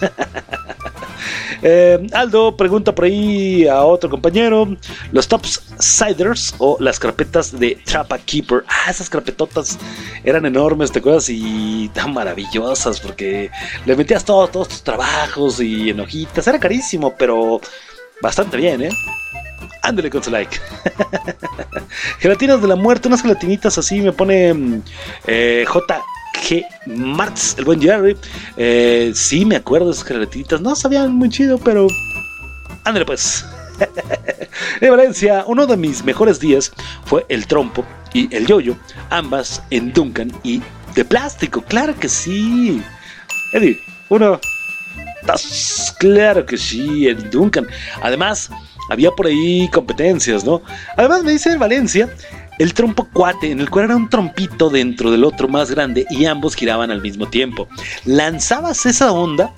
[1.63, 4.77] eh, Aldo pregunta por ahí a otro compañero:
[5.13, 8.65] los Tops Siders o las carpetas de Trappa Keeper.
[8.69, 9.79] Ah, esas carpetotas
[10.25, 11.29] eran enormes, ¿te acuerdas?
[11.31, 13.51] Y tan maravillosas porque
[13.87, 16.47] le metías todo, todos tus trabajos y en hojitas.
[16.47, 17.61] Era carísimo, pero
[18.21, 18.91] bastante bien, ¿eh?
[19.85, 20.59] Ándele con su like.
[22.19, 24.83] Gelatinas de la muerte, unas gelatinitas así, me pone mm,
[25.27, 28.17] eh, JG Marx, el buen Jerry.
[28.57, 30.63] Eh, sí, me acuerdo de esas gelatinitas.
[30.63, 31.87] No sabían muy chido, pero.
[32.85, 33.45] Ándale pues.
[34.81, 36.73] en Valencia, uno de mis mejores días
[37.05, 38.77] fue el trompo y el yoyo,
[39.11, 40.63] ambas en Duncan y
[40.95, 42.83] de plástico, claro que sí.
[43.53, 44.41] Eddie, uno,
[45.27, 47.67] dos, claro que sí, en Duncan.
[48.01, 48.51] Además,
[48.89, 50.63] había por ahí competencias, ¿no?
[50.97, 52.09] Además me dice en Valencia
[52.59, 56.27] el trompo cuate, en el cual era un trompito dentro del otro más grande y
[56.27, 57.69] ambos giraban al mismo tiempo.
[58.05, 59.53] Lanzabas esa onda,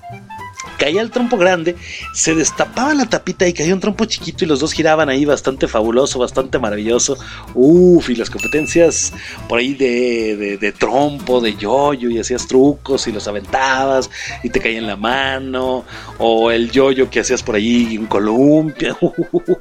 [0.77, 1.75] caía el trompo grande,
[2.13, 5.67] se destapaba la tapita y caía un trompo chiquito y los dos giraban ahí bastante
[5.67, 7.17] fabuloso, bastante maravilloso.
[7.53, 9.13] Uf, y las competencias
[9.49, 14.09] por ahí de, de, trompo, de yoyo, y hacías trucos y los aventabas
[14.43, 15.85] y te caía en la mano,
[16.17, 18.97] o el yoyo que hacías por ahí, un columpio.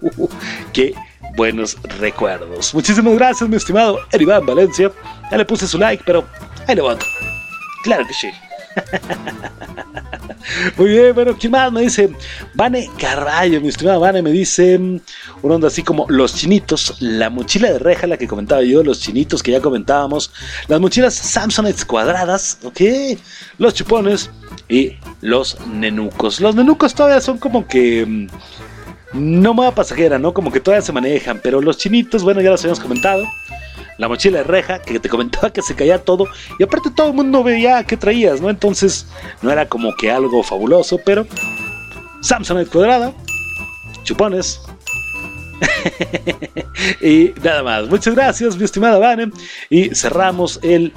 [0.72, 0.94] Qué
[1.36, 2.74] buenos recuerdos.
[2.74, 4.90] Muchísimas gracias, mi estimado Eribán Valencia.
[5.30, 6.24] Ya le puse su like, pero
[6.66, 7.04] ahí lo voto.
[7.82, 8.28] Claro que sí.
[10.76, 12.10] Muy bien, bueno, ¿quién más me dice?
[12.54, 15.02] Vane Carballo, mi estimada Vane, me dice un
[15.42, 19.42] onda así como los chinitos, la mochila de reja, la que comentaba yo, los chinitos
[19.42, 20.32] que ya comentábamos,
[20.68, 22.80] las mochilas Samsonite cuadradas, ok,
[23.58, 24.30] los chupones
[24.68, 26.40] y los nenucos.
[26.40, 28.26] Los nenucos todavía son como que mm,
[29.14, 30.32] no moda pasajera, ¿no?
[30.32, 33.24] Como que todavía se manejan, pero los chinitos, bueno, ya los habíamos comentado.
[33.98, 36.26] La mochila de reja, que te comentaba que se caía todo,
[36.58, 38.50] y aparte todo el mundo veía qué traías, ¿no?
[38.50, 39.06] Entonces
[39.42, 41.26] no era como que algo fabuloso, pero
[42.20, 43.12] Samsonite cuadrada,
[44.02, 44.60] chupones,
[47.00, 47.88] y nada más.
[47.88, 49.30] Muchas gracias, mi estimada Vane.
[49.70, 50.92] Y cerramos el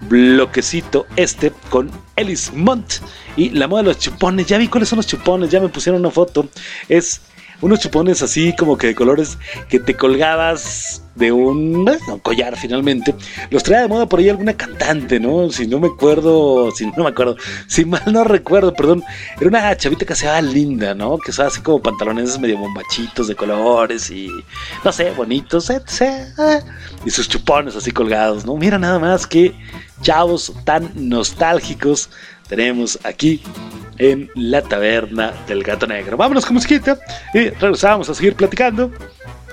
[0.00, 2.94] bloquecito este con Ellis Mont
[3.36, 4.46] y la moda de los chupones.
[4.46, 6.48] Ya vi cuáles son los chupones, ya me pusieron una foto.
[6.88, 7.20] Es
[7.60, 11.84] unos chupones así como que de colores que te colgabas de un,
[12.22, 13.14] collar finalmente.
[13.50, 15.50] Los traía de moda por ahí alguna cantante, ¿no?
[15.50, 19.02] Si no me acuerdo, si no me acuerdo, si mal no recuerdo, perdón.
[19.36, 21.18] Era una chavita que se llamaba Linda, ¿no?
[21.18, 24.30] Que usaba así como pantalones medio bombachitos de colores y,
[24.84, 26.32] no sé, bonitos, etc.
[27.04, 28.56] Y sus chupones así colgados, ¿no?
[28.56, 29.54] Mira nada más que
[30.00, 32.10] chavos tan nostálgicos
[32.48, 33.42] tenemos aquí
[33.98, 36.16] en la taberna del gato negro.
[36.16, 36.98] Vámonos con musiquita
[37.34, 38.90] y regresamos a seguir platicando.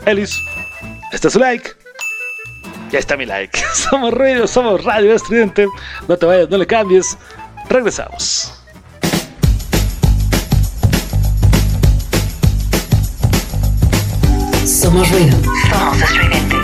[0.05, 0.39] Elis,
[1.11, 1.71] este es su like.
[2.91, 3.59] Ya está mi like.
[3.73, 5.67] Somos ruido, somos radio estridente.
[6.07, 7.17] No te vayas, no le cambies.
[7.67, 8.53] Regresamos.
[14.65, 15.37] Somos ruido.
[15.71, 16.54] Somos estridente.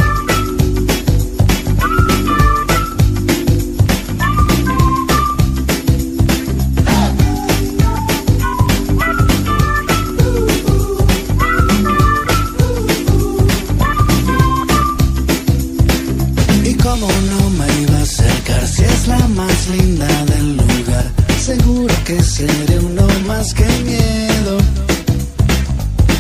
[22.12, 24.58] Que seré uno más que miedo.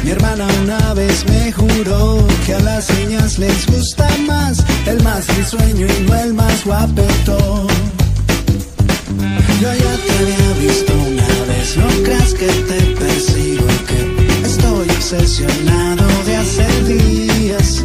[0.03, 5.27] Mi hermana una vez me juró que a las niñas les gusta más el más
[5.35, 7.67] risueño y no el más guapetón.
[9.61, 14.89] Yo ya te había visto una vez, no creas que te persigo y que estoy
[14.89, 17.83] obsesionado de hace días.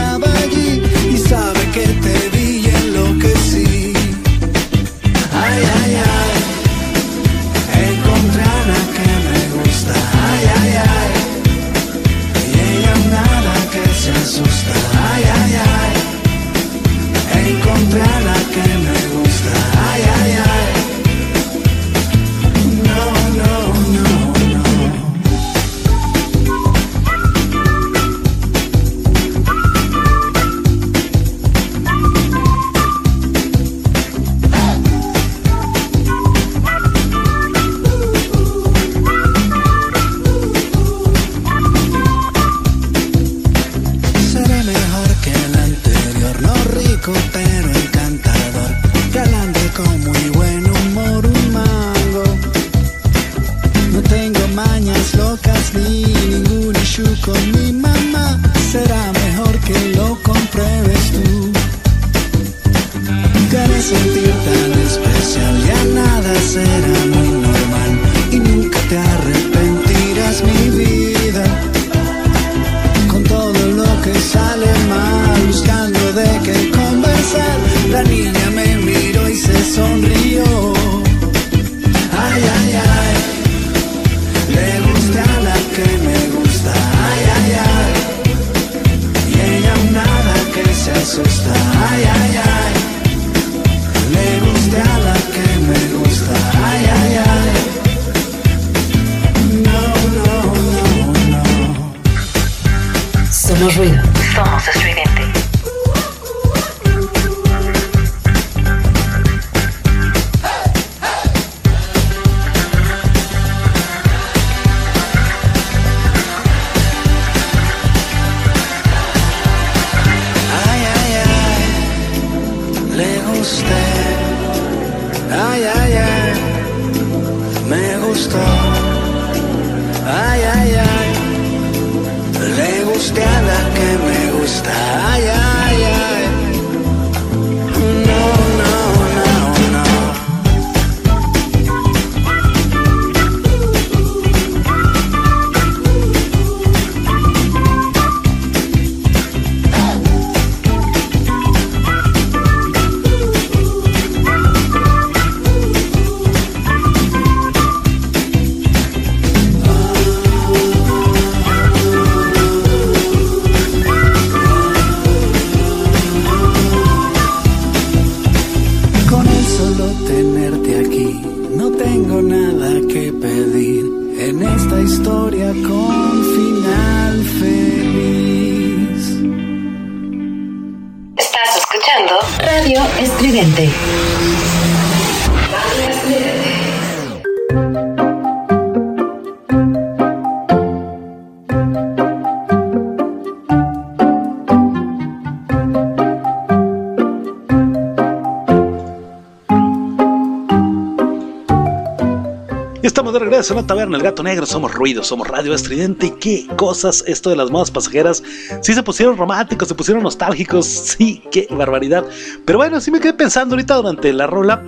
[203.37, 204.47] En la taberna El Gato Negro.
[204.47, 206.07] Somos ruido, somos radio estridente.
[206.07, 208.23] Y qué cosas esto de las modas pasajeras.
[208.61, 210.65] Sí se pusieron románticos, se pusieron nostálgicos.
[210.65, 212.03] Sí, qué barbaridad.
[212.45, 214.63] Pero bueno, sí me quedé pensando ahorita durante la rola.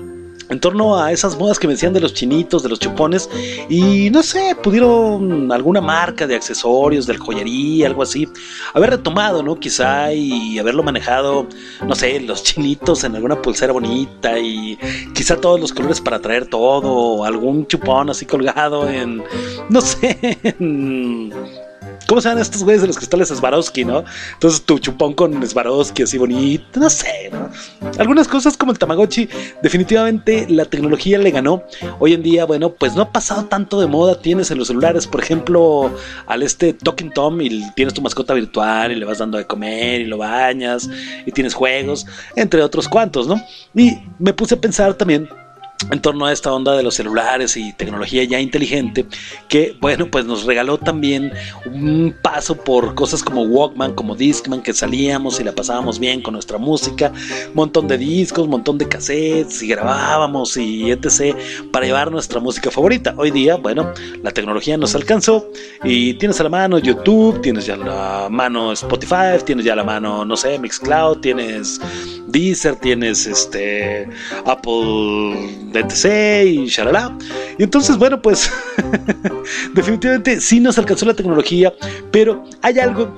[0.49, 3.29] En torno a esas modas que me decían de los chinitos, de los chupones,
[3.69, 8.27] y no sé, pudieron alguna marca de accesorios, de joyería, algo así,
[8.73, 9.59] haber retomado, ¿no?
[9.59, 11.47] Quizá y haberlo manejado,
[11.87, 14.77] no sé, los chinitos en alguna pulsera bonita y
[15.13, 19.23] quizá todos los colores para traer todo, o algún chupón así colgado en,
[19.69, 21.31] no sé, en
[22.09, 24.03] ¿Cómo se llaman estos güeyes de los cristales Swarovski, no?
[24.33, 27.51] Entonces tu chupón con Swarovski así bonito, no sé, ¿no?
[27.99, 29.29] Algunas cosas como el Tamagotchi,
[29.61, 31.61] definitivamente la tecnología le ganó.
[31.99, 34.19] Hoy en día, bueno, pues no ha pasado tanto de moda.
[34.19, 35.91] Tienes en los celulares, por ejemplo,
[36.25, 40.01] al este Talking Tom y tienes tu mascota virtual y le vas dando de comer
[40.01, 40.89] y lo bañas
[41.27, 43.39] y tienes juegos, entre otros cuantos, ¿no?
[43.75, 45.29] Y me puse a pensar también
[45.91, 49.05] en torno a esta onda de los celulares y tecnología ya inteligente,
[49.47, 51.31] que bueno, pues nos regaló también
[51.65, 56.33] un paso por cosas como Walkman, como Discman, que salíamos y la pasábamos bien con
[56.33, 57.11] nuestra música,
[57.53, 61.35] montón de discos, montón de cassettes y grabábamos y etc.
[61.71, 63.13] para llevar nuestra música favorita.
[63.17, 65.49] Hoy día, bueno, la tecnología nos alcanzó
[65.83, 69.77] y tienes a la mano YouTube, tienes ya a la mano Spotify, tienes ya a
[69.77, 71.79] la mano, no sé, Mixcloud, tienes
[72.27, 74.07] Deezer, tienes este
[74.45, 77.17] Apple DTC y shalala.
[77.57, 78.51] Y entonces, bueno, pues
[79.73, 81.73] definitivamente sí nos alcanzó la tecnología,
[82.11, 83.09] pero hay algo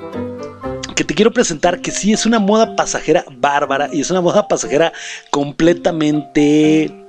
[0.95, 4.47] que te quiero presentar que sí es una moda pasajera bárbara y es una moda
[4.47, 4.93] pasajera
[5.31, 7.00] completamente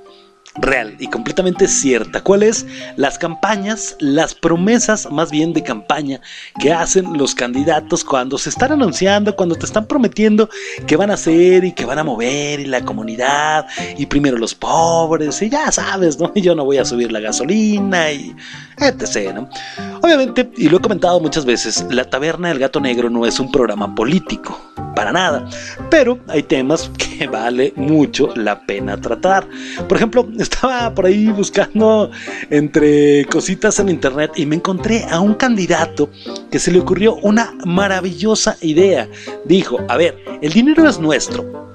[0.55, 2.21] real y completamente cierta.
[2.21, 2.65] ¿Cuáles?
[2.95, 6.21] Las campañas, las promesas más bien de campaña
[6.59, 10.49] que hacen los candidatos cuando se están anunciando, cuando te están prometiendo
[10.85, 13.65] que van a hacer y que van a mover y la comunidad
[13.97, 16.31] y primero los pobres y ya sabes, ¿no?
[16.35, 18.35] Yo no voy a subir la gasolina y
[18.77, 19.39] etc.
[20.01, 23.51] Obviamente, y lo he comentado muchas veces, La Taberna del Gato Negro no es un
[23.51, 24.59] programa político,
[24.95, 25.45] para nada,
[25.89, 29.47] pero hay temas que vale mucho la pena tratar.
[29.87, 32.11] Por ejemplo, estaba por ahí buscando
[32.49, 36.09] entre cositas en internet y me encontré a un candidato
[36.51, 39.07] que se le ocurrió una maravillosa idea.
[39.45, 41.71] Dijo, a ver, el dinero es nuestro.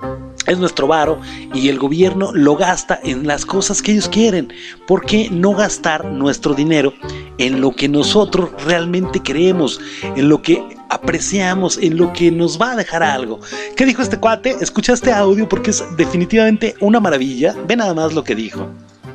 [0.47, 1.21] es nuestro varo
[1.53, 4.53] y el gobierno lo gasta en las cosas que ellos quieren.
[4.87, 6.95] ¿Por qué no gastar nuestro dinero
[7.37, 9.81] en lo que nosotros realmente queremos,
[10.17, 13.41] en lo que apreciamos, en lo que nos va a dejar algo?
[13.77, 14.57] ¿Qué dijo este cuate?
[14.61, 17.55] Escucha este audio porque es definitivamente una maravilla.
[17.67, 18.69] Ve nada más lo que dijo.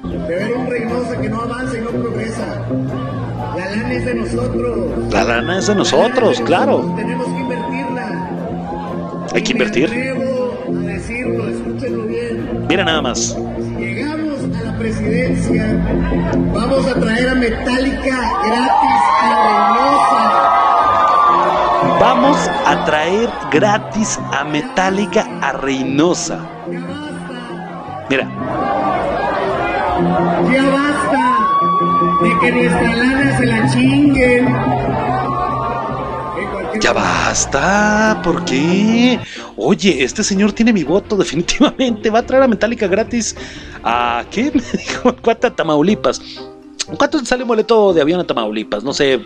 [0.04, 2.66] De ver un Reynosa que no avanza y no progresa.
[3.56, 5.14] La lana es de nosotros.
[5.14, 6.94] La lana es de nosotros, claro.
[6.96, 9.28] Tenemos que invertirla.
[9.34, 9.90] Hay que invertir.
[10.70, 12.66] Me a decirlo, escúchenlo bien.
[12.68, 13.20] Mira nada más.
[13.20, 15.82] Si llegamos a la presidencia,
[16.54, 20.43] vamos a traer a Metallica gratis a Reynosa.
[22.04, 26.38] Vamos a traer gratis a Metallica a Reynosa.
[28.10, 28.28] Mira,
[30.52, 31.24] Ya basta
[32.22, 34.46] de que nuestra lana se la chinguen.
[36.82, 38.20] Ya basta.
[38.22, 39.18] ¿Por qué?
[39.56, 42.10] Oye, este señor tiene mi voto, definitivamente.
[42.10, 43.34] Va a traer a Metallica gratis
[43.82, 44.26] a.
[44.30, 44.52] ¿Qué?
[44.54, 46.22] Me dijo, ¿cuánto a Tamaulipas?
[46.98, 48.84] ¿Cuánto sale un boleto de avión a Tamaulipas?
[48.84, 49.22] No sé,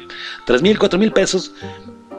[0.45, 1.51] tres mil, cuatro mil pesos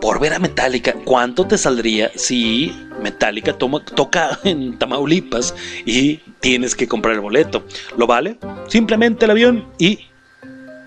[0.01, 0.94] por ver a Metallica.
[1.05, 2.72] ¿Cuánto te saldría si
[3.03, 7.64] Metallica toma- toca en Tamaulipas y tienes que comprar el boleto?
[7.96, 8.38] ¿Lo vale?
[8.68, 10.01] Simplemente el avión y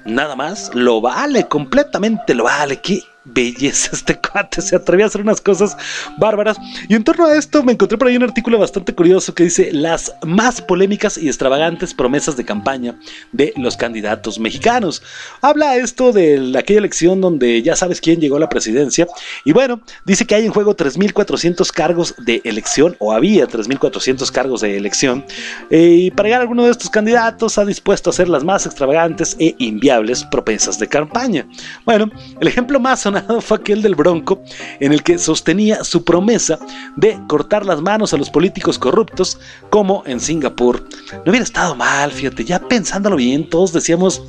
[0.05, 0.72] nada más.
[0.74, 2.80] Lo vale, completamente lo vale.
[2.82, 4.61] Qué belleza este cuate.
[4.61, 5.78] Se atrevió a hacer unas cosas
[6.17, 6.57] bárbaras.
[6.88, 9.72] Y en torno a esto me encontré por ahí un artículo bastante curioso que dice
[9.72, 12.95] las más polémicas y extravagantes promesas de campaña
[13.32, 15.01] de los candidatos mexicanos.
[15.41, 19.07] Habla esto de aquella elección donde ya sabes quién llegó a la presidencia.
[19.45, 24.61] Y bueno, dice que hay en juego 3.400 cargos de elección, o había 3.400 cargos
[24.61, 25.26] de elección.
[25.69, 28.65] Eh, y para llegar a alguno de estos candidatos ha dispuesto a hacer las más
[28.65, 31.47] extravagantes e inviables promesas de campaña.
[31.86, 32.09] Bueno,
[32.39, 34.41] el ejemplo más sonado fue aquel del Bronco,
[34.80, 36.59] en el que sostenía su promesa
[36.95, 39.39] de cortar las manos a los políticos corruptos,
[39.70, 40.84] como en Singapur.
[41.26, 44.22] No hubiera estado mal, fíjate, ya pensándolo bien, todos decíamos,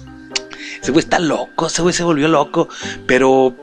[0.80, 2.68] ese güey está loco, ese güey se volvió loco,
[3.06, 3.54] pero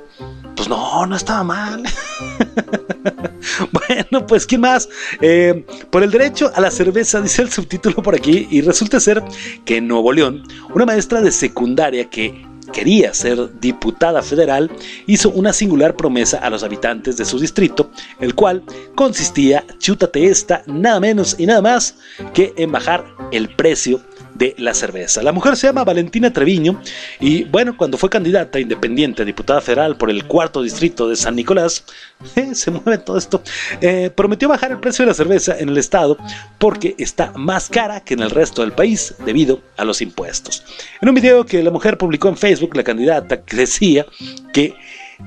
[0.55, 1.83] pues no, no estaba mal.
[3.71, 4.89] bueno, pues ¿quién más?
[5.21, 9.23] Eh, por el derecho a la cerveza, dice el subtítulo por aquí, y resulta ser
[9.65, 10.43] que en Nuevo León,
[10.73, 14.69] una maestra de secundaria que quería ser diputada federal,
[15.07, 18.63] hizo una singular promesa a los habitantes de su distrito, el cual
[18.95, 21.95] consistía, chútate esta, nada menos y nada más
[22.33, 24.01] que en bajar el precio
[24.39, 25.21] de la cerveza.
[25.21, 26.81] La mujer se llama Valentina Treviño
[27.19, 31.35] y bueno, cuando fue candidata independiente a diputada federal por el cuarto distrito de San
[31.35, 31.83] Nicolás,
[32.35, 33.43] eh, se mueve todo esto,
[33.81, 36.17] eh, prometió bajar el precio de la cerveza en el estado
[36.57, 40.63] porque está más cara que en el resto del país debido a los impuestos.
[41.01, 44.05] En un video que la mujer publicó en Facebook, la candidata decía
[44.53, 44.73] que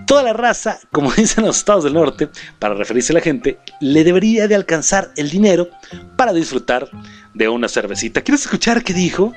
[0.07, 4.05] Toda la raza, como dicen los estados del norte, para referirse a la gente, le
[4.05, 5.69] debería de alcanzar el dinero
[6.17, 6.89] para disfrutar
[7.35, 8.21] de una cervecita.
[8.21, 9.33] ¿Quieres escuchar qué dijo?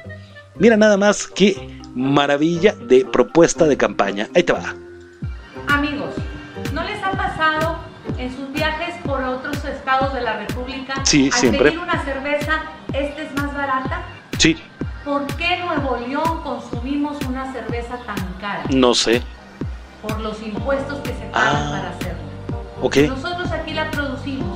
[0.57, 4.27] Mira nada más qué maravilla de propuesta de campaña.
[4.35, 4.73] Ahí te va.
[5.67, 6.13] Amigos,
[6.73, 7.79] ¿no les ha pasado
[8.17, 11.63] en sus viajes por otros estados de la República Sí, al siempre.
[11.71, 14.03] pedir una cerveza, esta es más barata?
[14.37, 14.57] Sí,
[15.03, 18.63] ¿Por qué Nuevo León consumimos una cerveza tan cara?
[18.73, 19.21] no sé.
[20.01, 21.69] Por los impuestos que se pagan Ah.
[21.71, 22.23] para hacerlo.
[22.81, 22.97] Ok.
[23.07, 24.54] Nosotros aquí la producimos.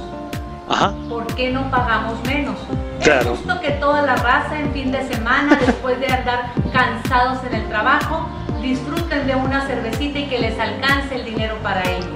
[0.69, 0.93] Ajá.
[1.09, 2.55] ¿Por qué no pagamos menos?
[3.01, 3.33] Claro.
[3.33, 7.55] Es justo que toda la raza en fin de semana, después de andar cansados en
[7.55, 8.29] el trabajo,
[8.61, 12.07] disfruten de una cervecita y que les alcance el dinero para ello.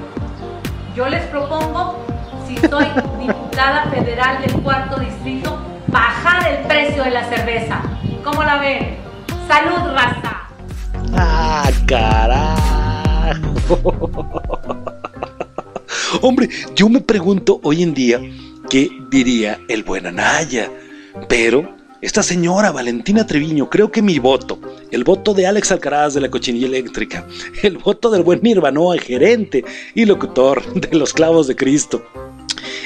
[0.96, 2.06] Yo les propongo,
[2.48, 2.86] si soy
[3.20, 7.82] diputada federal del cuarto distrito, bajar el precio de la cerveza.
[8.24, 8.98] ¿Cómo la ven?
[9.48, 10.44] ¡Salud, raza!
[11.16, 12.54] Ah, carajo.
[16.22, 18.20] Hombre, yo me pregunto hoy en día
[18.74, 20.68] qué diría el buen Anaya.
[21.30, 24.60] Pero esta señora Valentina Treviño, creo que mi voto,
[24.90, 27.28] el voto de Alex Alcaraz de la cochinilla eléctrica,
[27.62, 29.64] el voto del buen Nirvanoa, gerente
[29.94, 32.04] y locutor de los clavos de Cristo,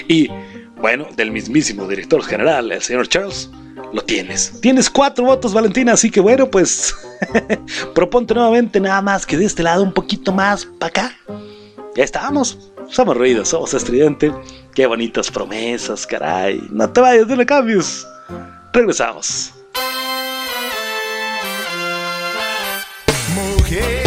[0.10, 0.28] y
[0.76, 3.50] bueno, del mismísimo director general, el señor Charles,
[3.94, 4.60] lo tienes.
[4.60, 6.94] Tienes cuatro votos, Valentina, así que bueno, pues
[7.96, 11.18] proponte nuevamente nada más que de este lado un poquito más para acá.
[11.96, 12.74] Ya estamos.
[12.90, 14.32] Somos ruidos, somos estridente.
[14.74, 16.62] Qué bonitas promesas, caray.
[16.72, 18.08] No te vayas, no le cambios.
[18.74, 19.54] Regresamos.
[23.36, 24.07] Mujer,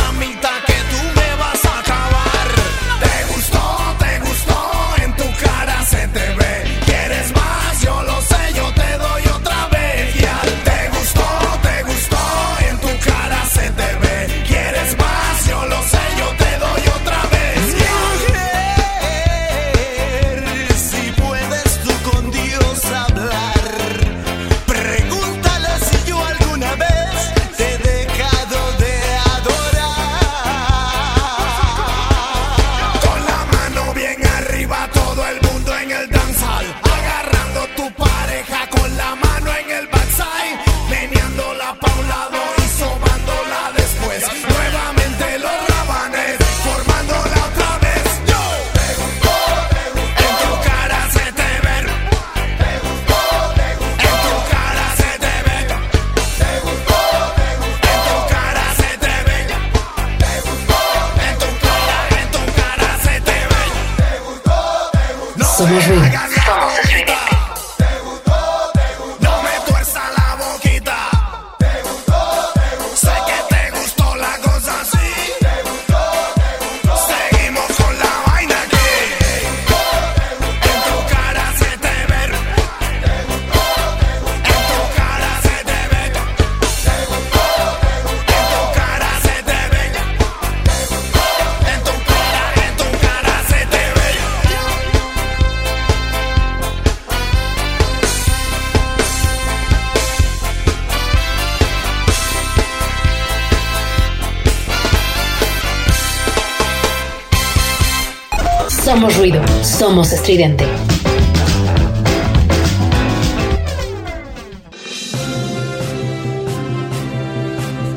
[109.81, 110.63] somos estridente.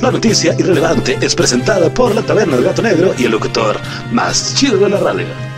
[0.01, 3.77] La noticia irrelevante es presentada por la Taberna del Gato Negro y el locutor
[4.13, 5.54] más chido de la radio.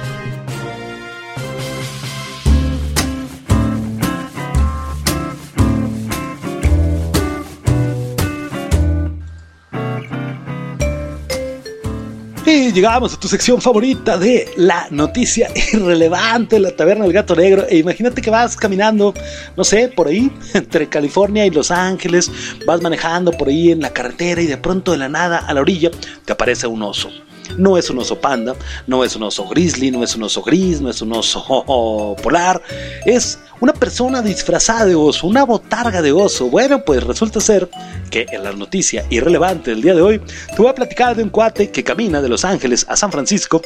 [12.77, 17.65] Llegamos a tu sección favorita de la noticia irrelevante, la taberna del gato negro.
[17.67, 19.15] E imagínate que vas caminando,
[19.57, 22.31] no sé, por ahí, entre California y Los Ángeles,
[22.67, 25.63] vas manejando por ahí en la carretera y de pronto de la nada a la
[25.63, 25.91] orilla
[26.27, 27.11] te aparece un oso.
[27.57, 28.55] No es un oso panda,
[28.87, 32.61] no es un oso grizzly, no es un oso gris, no es un oso polar,
[33.05, 36.49] es una persona disfrazada de oso, una botarga de oso.
[36.49, 37.69] Bueno, pues resulta ser
[38.11, 41.31] que en la noticia irrelevante del día de hoy te voy a platicar de un
[41.31, 43.63] cuate que camina de Los Ángeles a San Francisco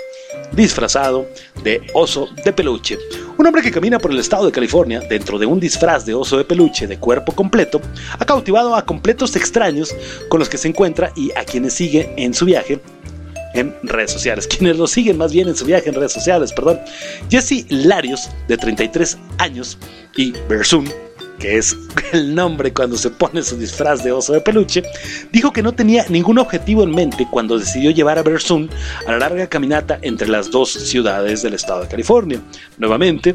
[0.53, 1.27] disfrazado
[1.63, 2.99] de oso de peluche.
[3.37, 6.37] Un hombre que camina por el estado de California dentro de un disfraz de oso
[6.37, 7.81] de peluche de cuerpo completo
[8.19, 9.95] ha cautivado a completos extraños
[10.29, 12.81] con los que se encuentra y a quienes sigue en su viaje
[13.55, 16.81] en redes sociales, quienes lo siguen más bien en su viaje en redes sociales, perdón.
[17.29, 19.79] Jesse Larios, de 33 años,
[20.17, 20.89] y Bersun,
[21.39, 21.77] que es
[22.13, 24.83] el nombre cuando se pone su disfraz de oso de peluche,
[25.33, 28.71] dijo que no tenía ningún objetivo en mente cuando decidió llevar a Bersun
[29.07, 32.41] a la larga caminata entre las dos ciudades del estado de California.
[32.79, 33.35] Nuevamente,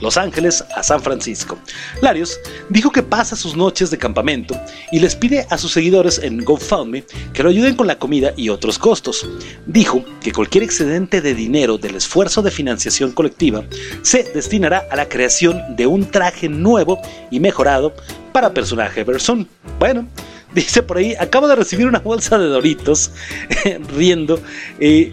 [0.00, 1.58] los Ángeles a San Francisco.
[2.00, 4.58] Larios dijo que pasa sus noches de campamento
[4.92, 8.48] y les pide a sus seguidores en GoFundMe que lo ayuden con la comida y
[8.48, 9.26] otros costos.
[9.66, 13.64] Dijo que cualquier excedente de dinero del esfuerzo de financiación colectiva
[14.02, 17.94] se destinará a la creación de un traje nuevo y mejorado
[18.32, 19.48] para personaje Berson.
[19.78, 20.06] Bueno,
[20.54, 23.10] dice por ahí, acabo de recibir una bolsa de Doritos,
[23.96, 24.40] riendo,
[24.80, 25.12] y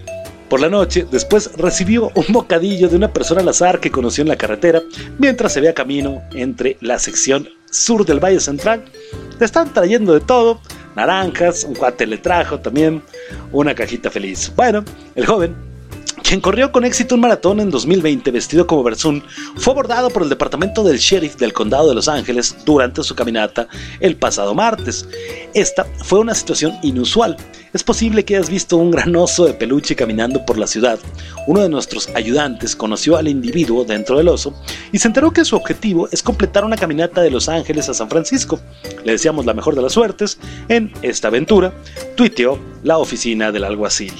[0.51, 4.27] por la noche, después recibió un bocadillo de una persona al azar que conoció en
[4.27, 4.83] la carretera
[5.17, 8.83] mientras se veía camino entre la sección sur del Valle Central.
[9.39, 10.59] Le están trayendo de todo,
[10.93, 13.01] naranjas, un cuate le trajo también
[13.53, 14.51] una cajita feliz.
[14.53, 14.83] Bueno,
[15.15, 15.55] el joven
[16.31, 19.23] quien corrió con éxito un maratón en 2020 vestido como Bersun,
[19.55, 23.67] fue abordado por el departamento del sheriff del condado de Los Ángeles durante su caminata
[23.99, 25.07] el pasado martes.
[25.53, 27.37] Esta fue una situación inusual.
[27.73, 30.99] Es posible que hayas visto un gran oso de peluche caminando por la ciudad.
[31.47, 34.53] Uno de nuestros ayudantes conoció al individuo dentro del oso
[34.91, 38.09] y se enteró que su objetivo es completar una caminata de Los Ángeles a San
[38.09, 38.59] Francisco.
[39.05, 41.73] Le deseamos la mejor de las suertes en esta aventura,
[42.15, 44.13] tuiteó la oficina del alguacil.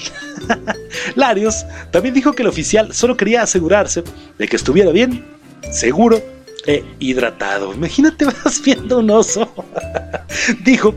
[1.14, 4.02] Larios también dijo que el oficial solo quería asegurarse
[4.38, 5.26] de que estuviera bien,
[5.70, 6.22] seguro
[6.66, 7.74] e hidratado.
[7.74, 9.52] Imagínate, vas viendo un oso.
[10.64, 10.94] dijo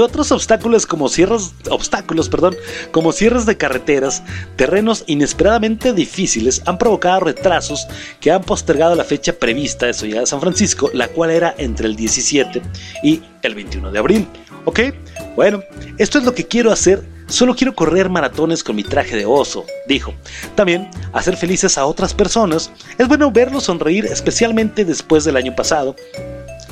[0.00, 2.56] otros obstáculos como cierres obstáculos, perdón,
[2.90, 4.22] como cierres de carreteras,
[4.56, 7.86] terrenos inesperadamente difíciles han provocado retrasos
[8.20, 11.54] que han postergado la fecha prevista de su llegada a San Francisco, la cual era
[11.58, 12.62] entre el 17
[13.02, 14.28] y el 21 de abril.
[14.64, 14.80] ¿Ok?
[15.34, 15.62] Bueno,
[15.98, 17.02] esto es lo que quiero hacer.
[17.26, 20.14] Solo quiero correr maratones con mi traje de oso, dijo.
[20.54, 22.70] También, hacer felices a otras personas.
[22.98, 25.96] Es bueno verlos sonreír, especialmente después del año pasado,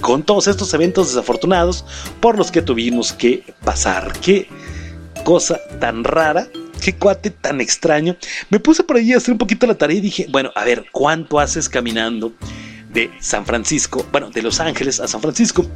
[0.01, 1.85] con todos estos eventos desafortunados
[2.21, 4.13] por los que tuvimos que pasar.
[4.21, 4.49] Qué
[5.25, 6.49] cosa tan rara,
[6.81, 8.17] qué cuate tan extraño.
[8.49, 10.87] Me puse por ahí a hacer un poquito la tarea y dije, bueno, a ver,
[10.93, 12.33] ¿cuánto haces caminando
[12.93, 15.67] de San Francisco, bueno, de Los Ángeles a San Francisco?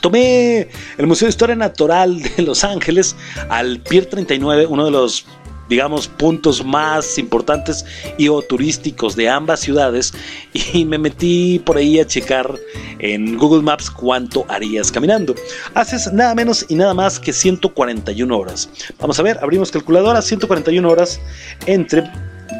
[0.00, 3.16] Tomé el Museo de Historia Natural de Los Ángeles
[3.48, 5.26] al Pier 39, uno de los
[5.68, 7.84] digamos, puntos más importantes
[8.18, 10.12] y o turísticos de ambas ciudades
[10.72, 12.54] y me metí por ahí a checar
[12.98, 15.34] en Google Maps cuánto harías caminando.
[15.74, 18.68] Haces nada menos y nada más que 141 horas.
[18.98, 21.20] Vamos a ver, abrimos calculadora, 141 horas
[21.66, 22.04] entre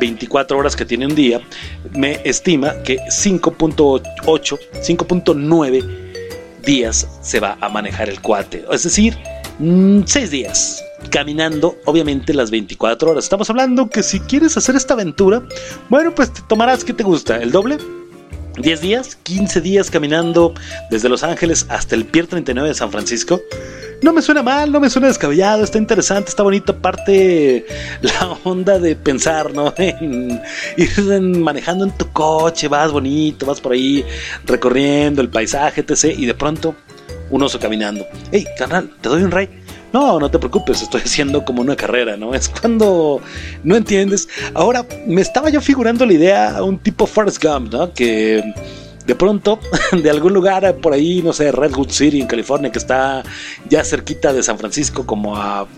[0.01, 1.41] 24 horas que tiene un día,
[1.93, 6.05] me estima que 5.8, 5.9
[6.65, 8.65] días se va a manejar el cuate.
[8.71, 9.17] Es decir,
[9.59, 13.25] 6 mm, días caminando, obviamente las 24 horas.
[13.25, 15.43] Estamos hablando que si quieres hacer esta aventura,
[15.89, 17.37] bueno, pues te tomarás, ¿qué te gusta?
[17.37, 17.79] ¿El doble?
[18.57, 20.55] 10 días, 15 días caminando
[20.91, 23.41] desde Los Ángeles hasta el Pier 39 de San Francisco.
[24.03, 26.73] No me suena mal, no me suena descabellado, está interesante, está bonito.
[26.73, 27.67] Aparte,
[28.03, 29.73] la onda de pensar, ¿no?
[29.79, 30.41] En
[30.77, 34.05] ir manejando en tu coche, vas bonito, vas por ahí
[34.45, 36.17] recorriendo el paisaje, etc.
[36.17, 36.77] Y de pronto,
[37.31, 38.07] un oso caminando.
[38.31, 39.64] Hey, carnal, te doy un ray
[39.95, 42.35] no, no te preocupes, estoy haciendo como una carrera, ¿no?
[42.35, 43.21] Es cuando
[43.63, 44.29] no entiendes.
[44.53, 47.95] Ahora, me estaba yo figurando la idea un tipo Forrest Gump, ¿no?
[47.95, 48.43] Que
[49.07, 49.61] de pronto,
[49.93, 53.23] de algún lugar por ahí, no sé, Redwood City en California, que está
[53.69, 55.69] ya cerquita de San Francisco, como a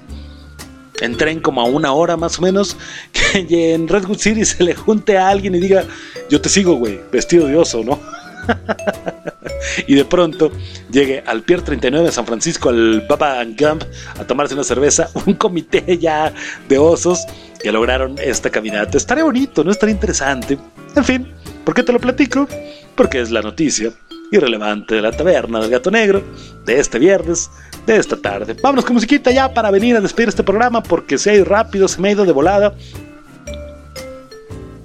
[1.03, 2.79] en tren como a una hora más o menos,
[3.49, 5.85] que en Redwood City se le junte a alguien y diga,
[6.31, 8.01] yo te sigo, güey, vestido de oso, ¿no?
[9.87, 10.51] y de pronto
[10.91, 13.83] llegue al Pier 39 de San Francisco, al Baba Camp,
[14.19, 16.33] a tomarse una cerveza, un comité ya
[16.69, 17.25] de osos
[17.63, 18.97] que lograron esta caminata.
[18.97, 19.71] Estaría bonito, ¿no?
[19.71, 20.59] Estaría interesante.
[20.95, 21.33] En fin,
[21.65, 22.49] ¿por qué te lo platico?
[22.95, 23.93] Porque es la noticia
[24.33, 26.23] irrelevante de la taberna del gato negro
[26.65, 27.51] de este viernes,
[27.87, 28.57] de esta tarde.
[28.61, 31.87] Vámonos con musiquita ya para venir a despedir este programa porque se ha ido rápido,
[31.89, 32.75] se me ha ido de volada.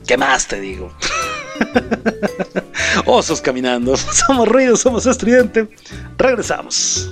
[0.05, 0.91] ¿Qué más te digo?
[3.05, 3.95] Osos caminando.
[4.27, 5.67] Somos ruidos, somos estridente.
[6.17, 7.09] Regresamos.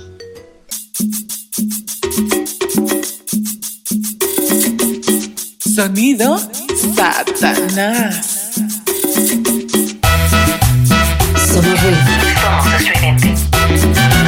[5.74, 6.38] Sonido
[6.94, 8.52] Satanás.
[11.52, 11.98] Somos ruidos
[12.40, 14.19] somos estridente.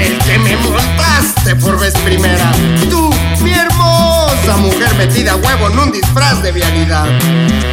[0.00, 2.52] El que me montaste por vez primera.
[2.90, 3.10] Tú,
[3.42, 7.06] mi hermosa mujer metida a huevo en un disfraz de vialidad.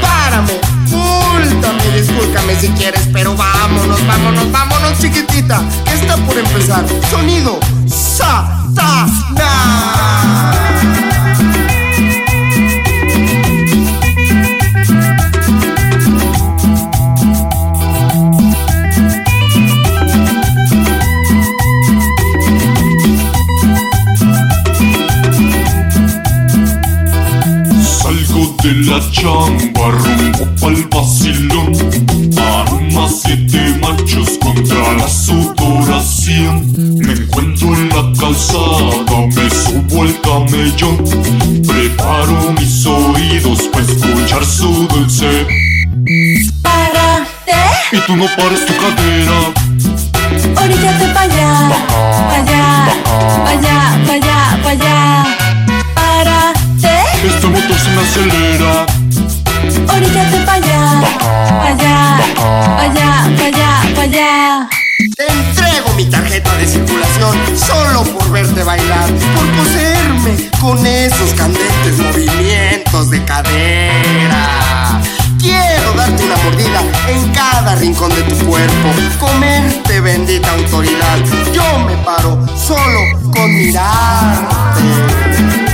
[0.02, 0.60] Párame,
[0.90, 5.64] múltame, discúlpame si quieres, pero vámonos, vámonos, vámonos, chiquitita.
[5.94, 6.86] Está por empezar.
[7.10, 9.12] Sonido Satanás.
[28.66, 31.72] De la chamba rumbo pa'l vacilón
[32.36, 36.74] Armas siete machos contra la sudoración.
[36.98, 40.98] Me encuentro en la calzada, me subo el camellón.
[41.68, 45.46] Preparo mis oídos para escuchar su dulce.
[46.64, 47.54] Párate
[47.92, 49.40] Y tú no pares tu cadera.
[50.64, 51.72] Oríllate pa' allá,
[52.30, 52.88] pa' allá,
[53.44, 55.36] pa' allá, pa' allá, pa' allá
[57.28, 58.86] este motor se me acelera.
[59.94, 61.02] Oríllate pa' allá,
[61.48, 64.70] pa' allá, pa' allá, pa' allá, pa' allá.
[65.18, 71.98] Te entrego mi tarjeta de circulación solo por verte bailar, por poseerme con esos candentes
[71.98, 75.02] movimientos de cadera.
[75.40, 81.20] Quiero darte una mordida en cada rincón de tu cuerpo, comerte bendita autoridad.
[81.54, 83.02] Yo me paro solo
[83.32, 85.65] con mirarte.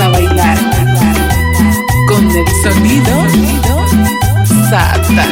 [0.00, 0.58] a bailar
[2.06, 3.14] con el sonido
[4.70, 5.26] Satanás.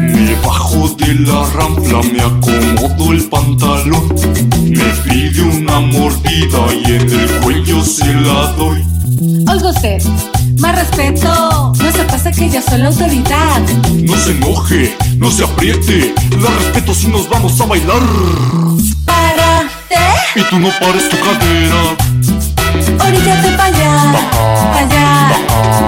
[0.00, 4.14] Me bajo de la rampla, me acomodo el pantalón.
[4.64, 8.84] Me pide una mordida y en el cuello se la doy.
[9.48, 10.02] Oiga usted,
[10.58, 11.72] más respeto.
[11.78, 13.60] No se pasa que yo soy la autoridad.
[13.92, 16.14] No se enoje, no se apriete.
[16.40, 18.02] La respeto si nos vamos a bailar.
[20.34, 21.96] Y tú no pares tu cadera.
[23.04, 24.14] oríllate pa' allá,
[24.72, 25.30] pa' allá,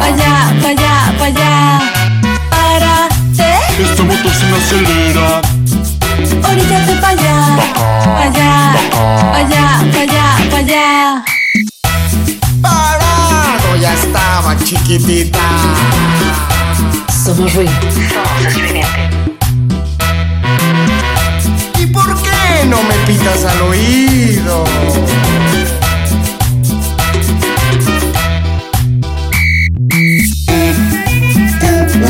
[0.01, 1.81] pa' allá, pa' allá, pa' allá.
[2.51, 3.49] Párate,
[3.83, 5.41] Este motor se me acelera.
[6.49, 7.37] oríllate pa' allá,
[8.05, 8.75] pa' allá,
[9.33, 11.25] pa' allá, pa' allá, pa' allá.
[12.61, 15.41] Parado ya estaba chiquitita.
[17.25, 17.73] Somos ruido.
[18.13, 19.34] Somos
[22.67, 24.65] no me pitas al oído?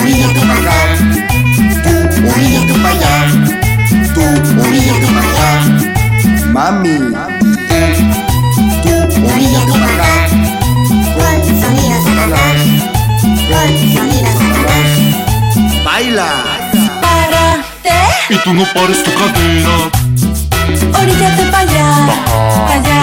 [0.00, 0.76] Oríllate para acá,
[2.14, 3.14] tú oríllate para allá,
[4.14, 4.20] tú
[4.61, 5.48] oríllate para allá,
[6.52, 6.94] mami.
[8.82, 10.11] Tú oríllate para acá,
[11.14, 12.59] con sonido satanás,
[13.48, 14.90] con sonido satanás.
[15.84, 16.28] Baila.
[17.00, 17.96] Párate,
[18.30, 19.93] Y tú no pares tu cadera.
[20.99, 21.88] Oríllate pa' allá,
[22.66, 23.03] pa' allá,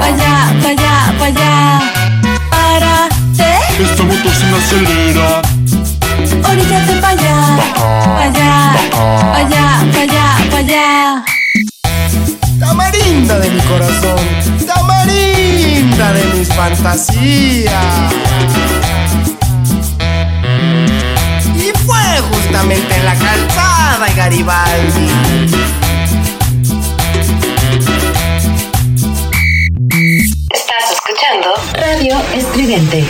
[0.00, 1.52] pa' allá, pa' allá, pa' allá.
[2.50, 3.50] Párate,
[3.82, 5.42] Este motor se me acelera.
[6.50, 7.36] oríllate pa' allá,
[8.04, 8.74] pa' allá,
[9.32, 11.24] pa' allá, pa' allá, pa' allá.
[12.60, 14.18] Tamarinda de mi corazón,
[14.66, 17.84] tamarinda de mis fantasías.
[21.54, 25.08] Y fue justamente en la calzada de Garibaldi.
[32.02, 33.04] Radio Estridente.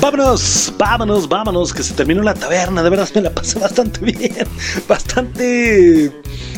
[0.00, 2.82] Vámonos, vámonos, vámonos, que se terminó la taberna.
[2.82, 4.48] De verdad me la pasé bastante bien,
[4.88, 6.10] bastante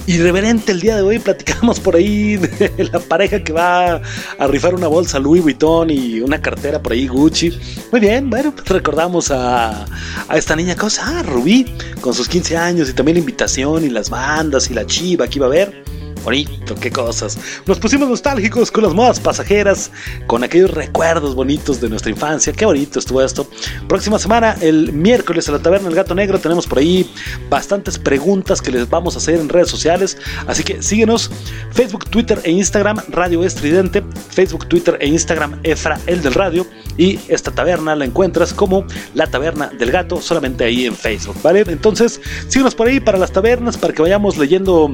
[0.09, 1.19] irreverente el día de hoy.
[1.19, 4.01] Platicamos por ahí de la pareja que va
[4.39, 7.57] a rifar una bolsa Louis Vuitton y una cartera por ahí Gucci.
[7.93, 9.85] Muy bien, bueno, pues recordamos a,
[10.29, 11.67] a esta niña, cosa, ah, Rubí,
[12.01, 15.39] con sus 15 años y también la invitación y las bandas y la chiva que
[15.39, 15.88] iba a ver.
[16.29, 17.39] Bonito, qué cosas.
[17.65, 19.91] Nos pusimos nostálgicos con las modas pasajeras,
[20.27, 22.53] con aquellos recuerdos bonitos de nuestra infancia.
[22.53, 23.49] Qué bonito estuvo esto.
[23.89, 27.11] Próxima semana, el miércoles, en la taberna del gato negro, tenemos por ahí
[27.49, 30.19] bastantes preguntas que les vamos a hacer en redes sociales.
[30.47, 31.31] Así que síguenos:
[31.73, 34.05] Facebook, Twitter e Instagram, Radio Estridente.
[34.29, 36.67] Facebook, Twitter e Instagram, Efra, el del radio.
[36.99, 41.65] Y esta taberna la encuentras como la taberna del gato, solamente ahí en Facebook, ¿vale?
[41.69, 44.93] Entonces, síguenos por ahí para las tabernas, para que vayamos leyendo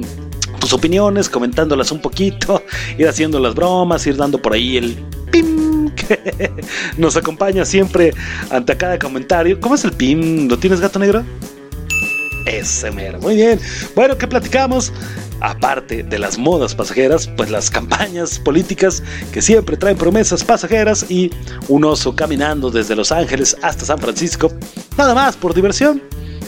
[0.65, 2.63] tus opiniones, comentándolas un poquito,
[2.97, 4.95] ir haciendo las bromas, ir dando por ahí el
[5.31, 6.51] pim que
[6.97, 8.15] nos acompaña siempre
[8.49, 9.59] ante cada comentario.
[9.59, 10.47] ¿Cómo es el pim?
[10.47, 11.23] ¿Lo tienes gato negro?
[12.47, 13.59] Ese mero, muy bien.
[13.95, 14.91] Bueno, ¿qué platicamos?
[15.39, 21.29] Aparte de las modas pasajeras, pues las campañas políticas que siempre traen promesas pasajeras y
[21.67, 24.51] un oso caminando desde Los Ángeles hasta San Francisco,
[24.97, 26.01] nada más por diversión.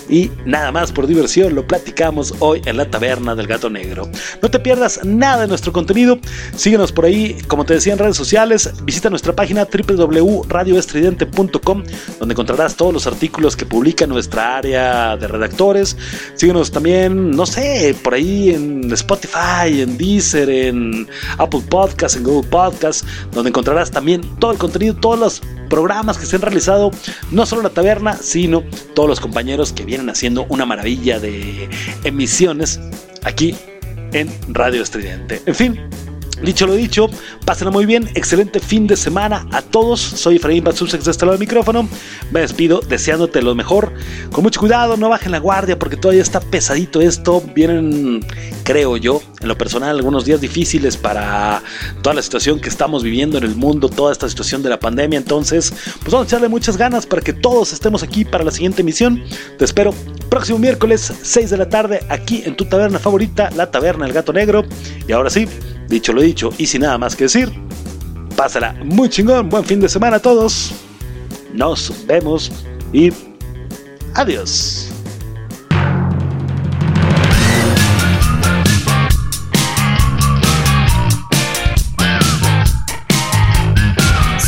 [0.09, 4.09] Y nada más por diversión lo platicamos hoy en la taberna del gato negro.
[4.41, 6.19] No te pierdas nada de nuestro contenido.
[6.55, 8.71] Síguenos por ahí, como te decía en redes sociales.
[8.83, 11.83] Visita nuestra página www.radioestridente.com
[12.19, 15.97] donde encontrarás todos los artículos que publica nuestra área de redactores.
[16.35, 22.49] Síguenos también, no sé, por ahí en Spotify, en Deezer, en Apple Podcasts, en Google
[22.49, 26.91] Podcasts, donde encontrarás también todo el contenido, todos los programas que se han realizado,
[27.31, 31.69] no solo la taberna, sino todos los compañeros que vienen haciendo una maravilla de
[32.03, 32.79] emisiones
[33.23, 33.55] aquí
[34.13, 35.41] en Radio Estridente.
[35.45, 35.79] En fin,
[36.43, 37.09] Dicho lo dicho,
[37.45, 39.99] pásenla muy bien, excelente fin de semana a todos.
[39.99, 41.89] Soy Efraín Batsusex de este lado del micrófono.
[42.31, 43.91] Me despido deseándote lo mejor.
[44.31, 47.41] Con mucho cuidado, no bajen la guardia porque todavía está pesadito esto.
[47.55, 48.23] Vienen,
[48.63, 51.61] creo yo, en lo personal, algunos días difíciles para
[52.01, 55.17] toda la situación que estamos viviendo en el mundo, toda esta situación de la pandemia.
[55.17, 58.81] Entonces, pues vamos a echarle muchas ganas para que todos estemos aquí para la siguiente
[58.81, 59.23] emisión.
[59.57, 59.93] Te espero
[60.29, 64.33] próximo miércoles, 6 de la tarde, aquí en tu taberna favorita, la Taberna El Gato
[64.33, 64.63] Negro.
[65.07, 65.47] Y ahora sí,
[65.87, 67.51] dicho lo dicho y sin nada más que decir,
[68.35, 70.71] pásala muy chingón, buen fin de semana a todos.
[71.53, 72.51] Nos vemos
[72.93, 73.11] y
[74.13, 74.76] adiós.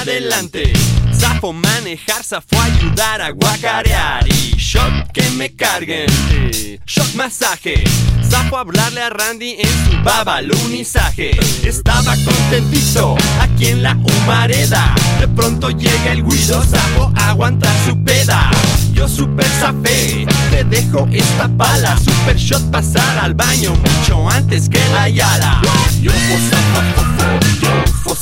[0.00, 0.72] adelante.
[1.12, 4.26] Zafo manejar, zafo ayudar a guacarear.
[4.28, 7.84] Y shot que me carguen, eh, shot masaje.
[8.28, 11.30] Zafo hablarle a Randy en su babalunizaje.
[11.62, 14.94] Estaba contentito aquí en la humareda.
[15.20, 18.50] De pronto llega el guido, zafo aguantar su peda.
[18.92, 21.96] Yo super zafé, te dejo esta pala.
[21.98, 25.60] Super shot pasar al baño mucho antes que la yala.
[26.00, 27.26] Yo fo zafa, fofo,
[27.60, 28.14] yo fo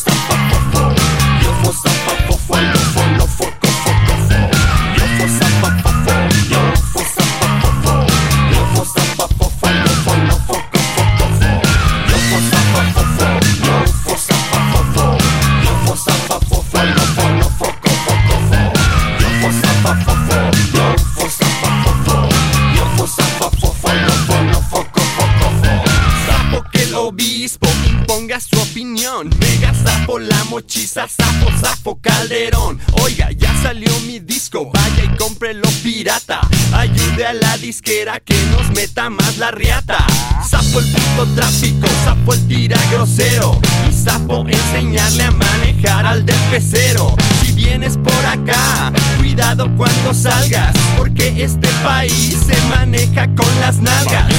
[27.03, 29.29] obispo imponga su opinión.
[29.41, 32.81] Mega sapo la mochiza, sapo, sapo calderón.
[33.03, 36.41] Oiga, ya salió mi disco, vaya y cómprelo pirata.
[36.73, 40.05] Ayude a la disquera que nos meta más la riata.
[40.49, 43.61] Sapo el puto tráfico, sapo el tira grosero.
[43.89, 47.15] Y sapo enseñarle a manejar al del pecero.
[47.43, 54.33] Si vienes por acá, cuidado cuando salgas, porque este país se maneja con las nalgas.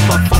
[0.00, 0.39] Yo fo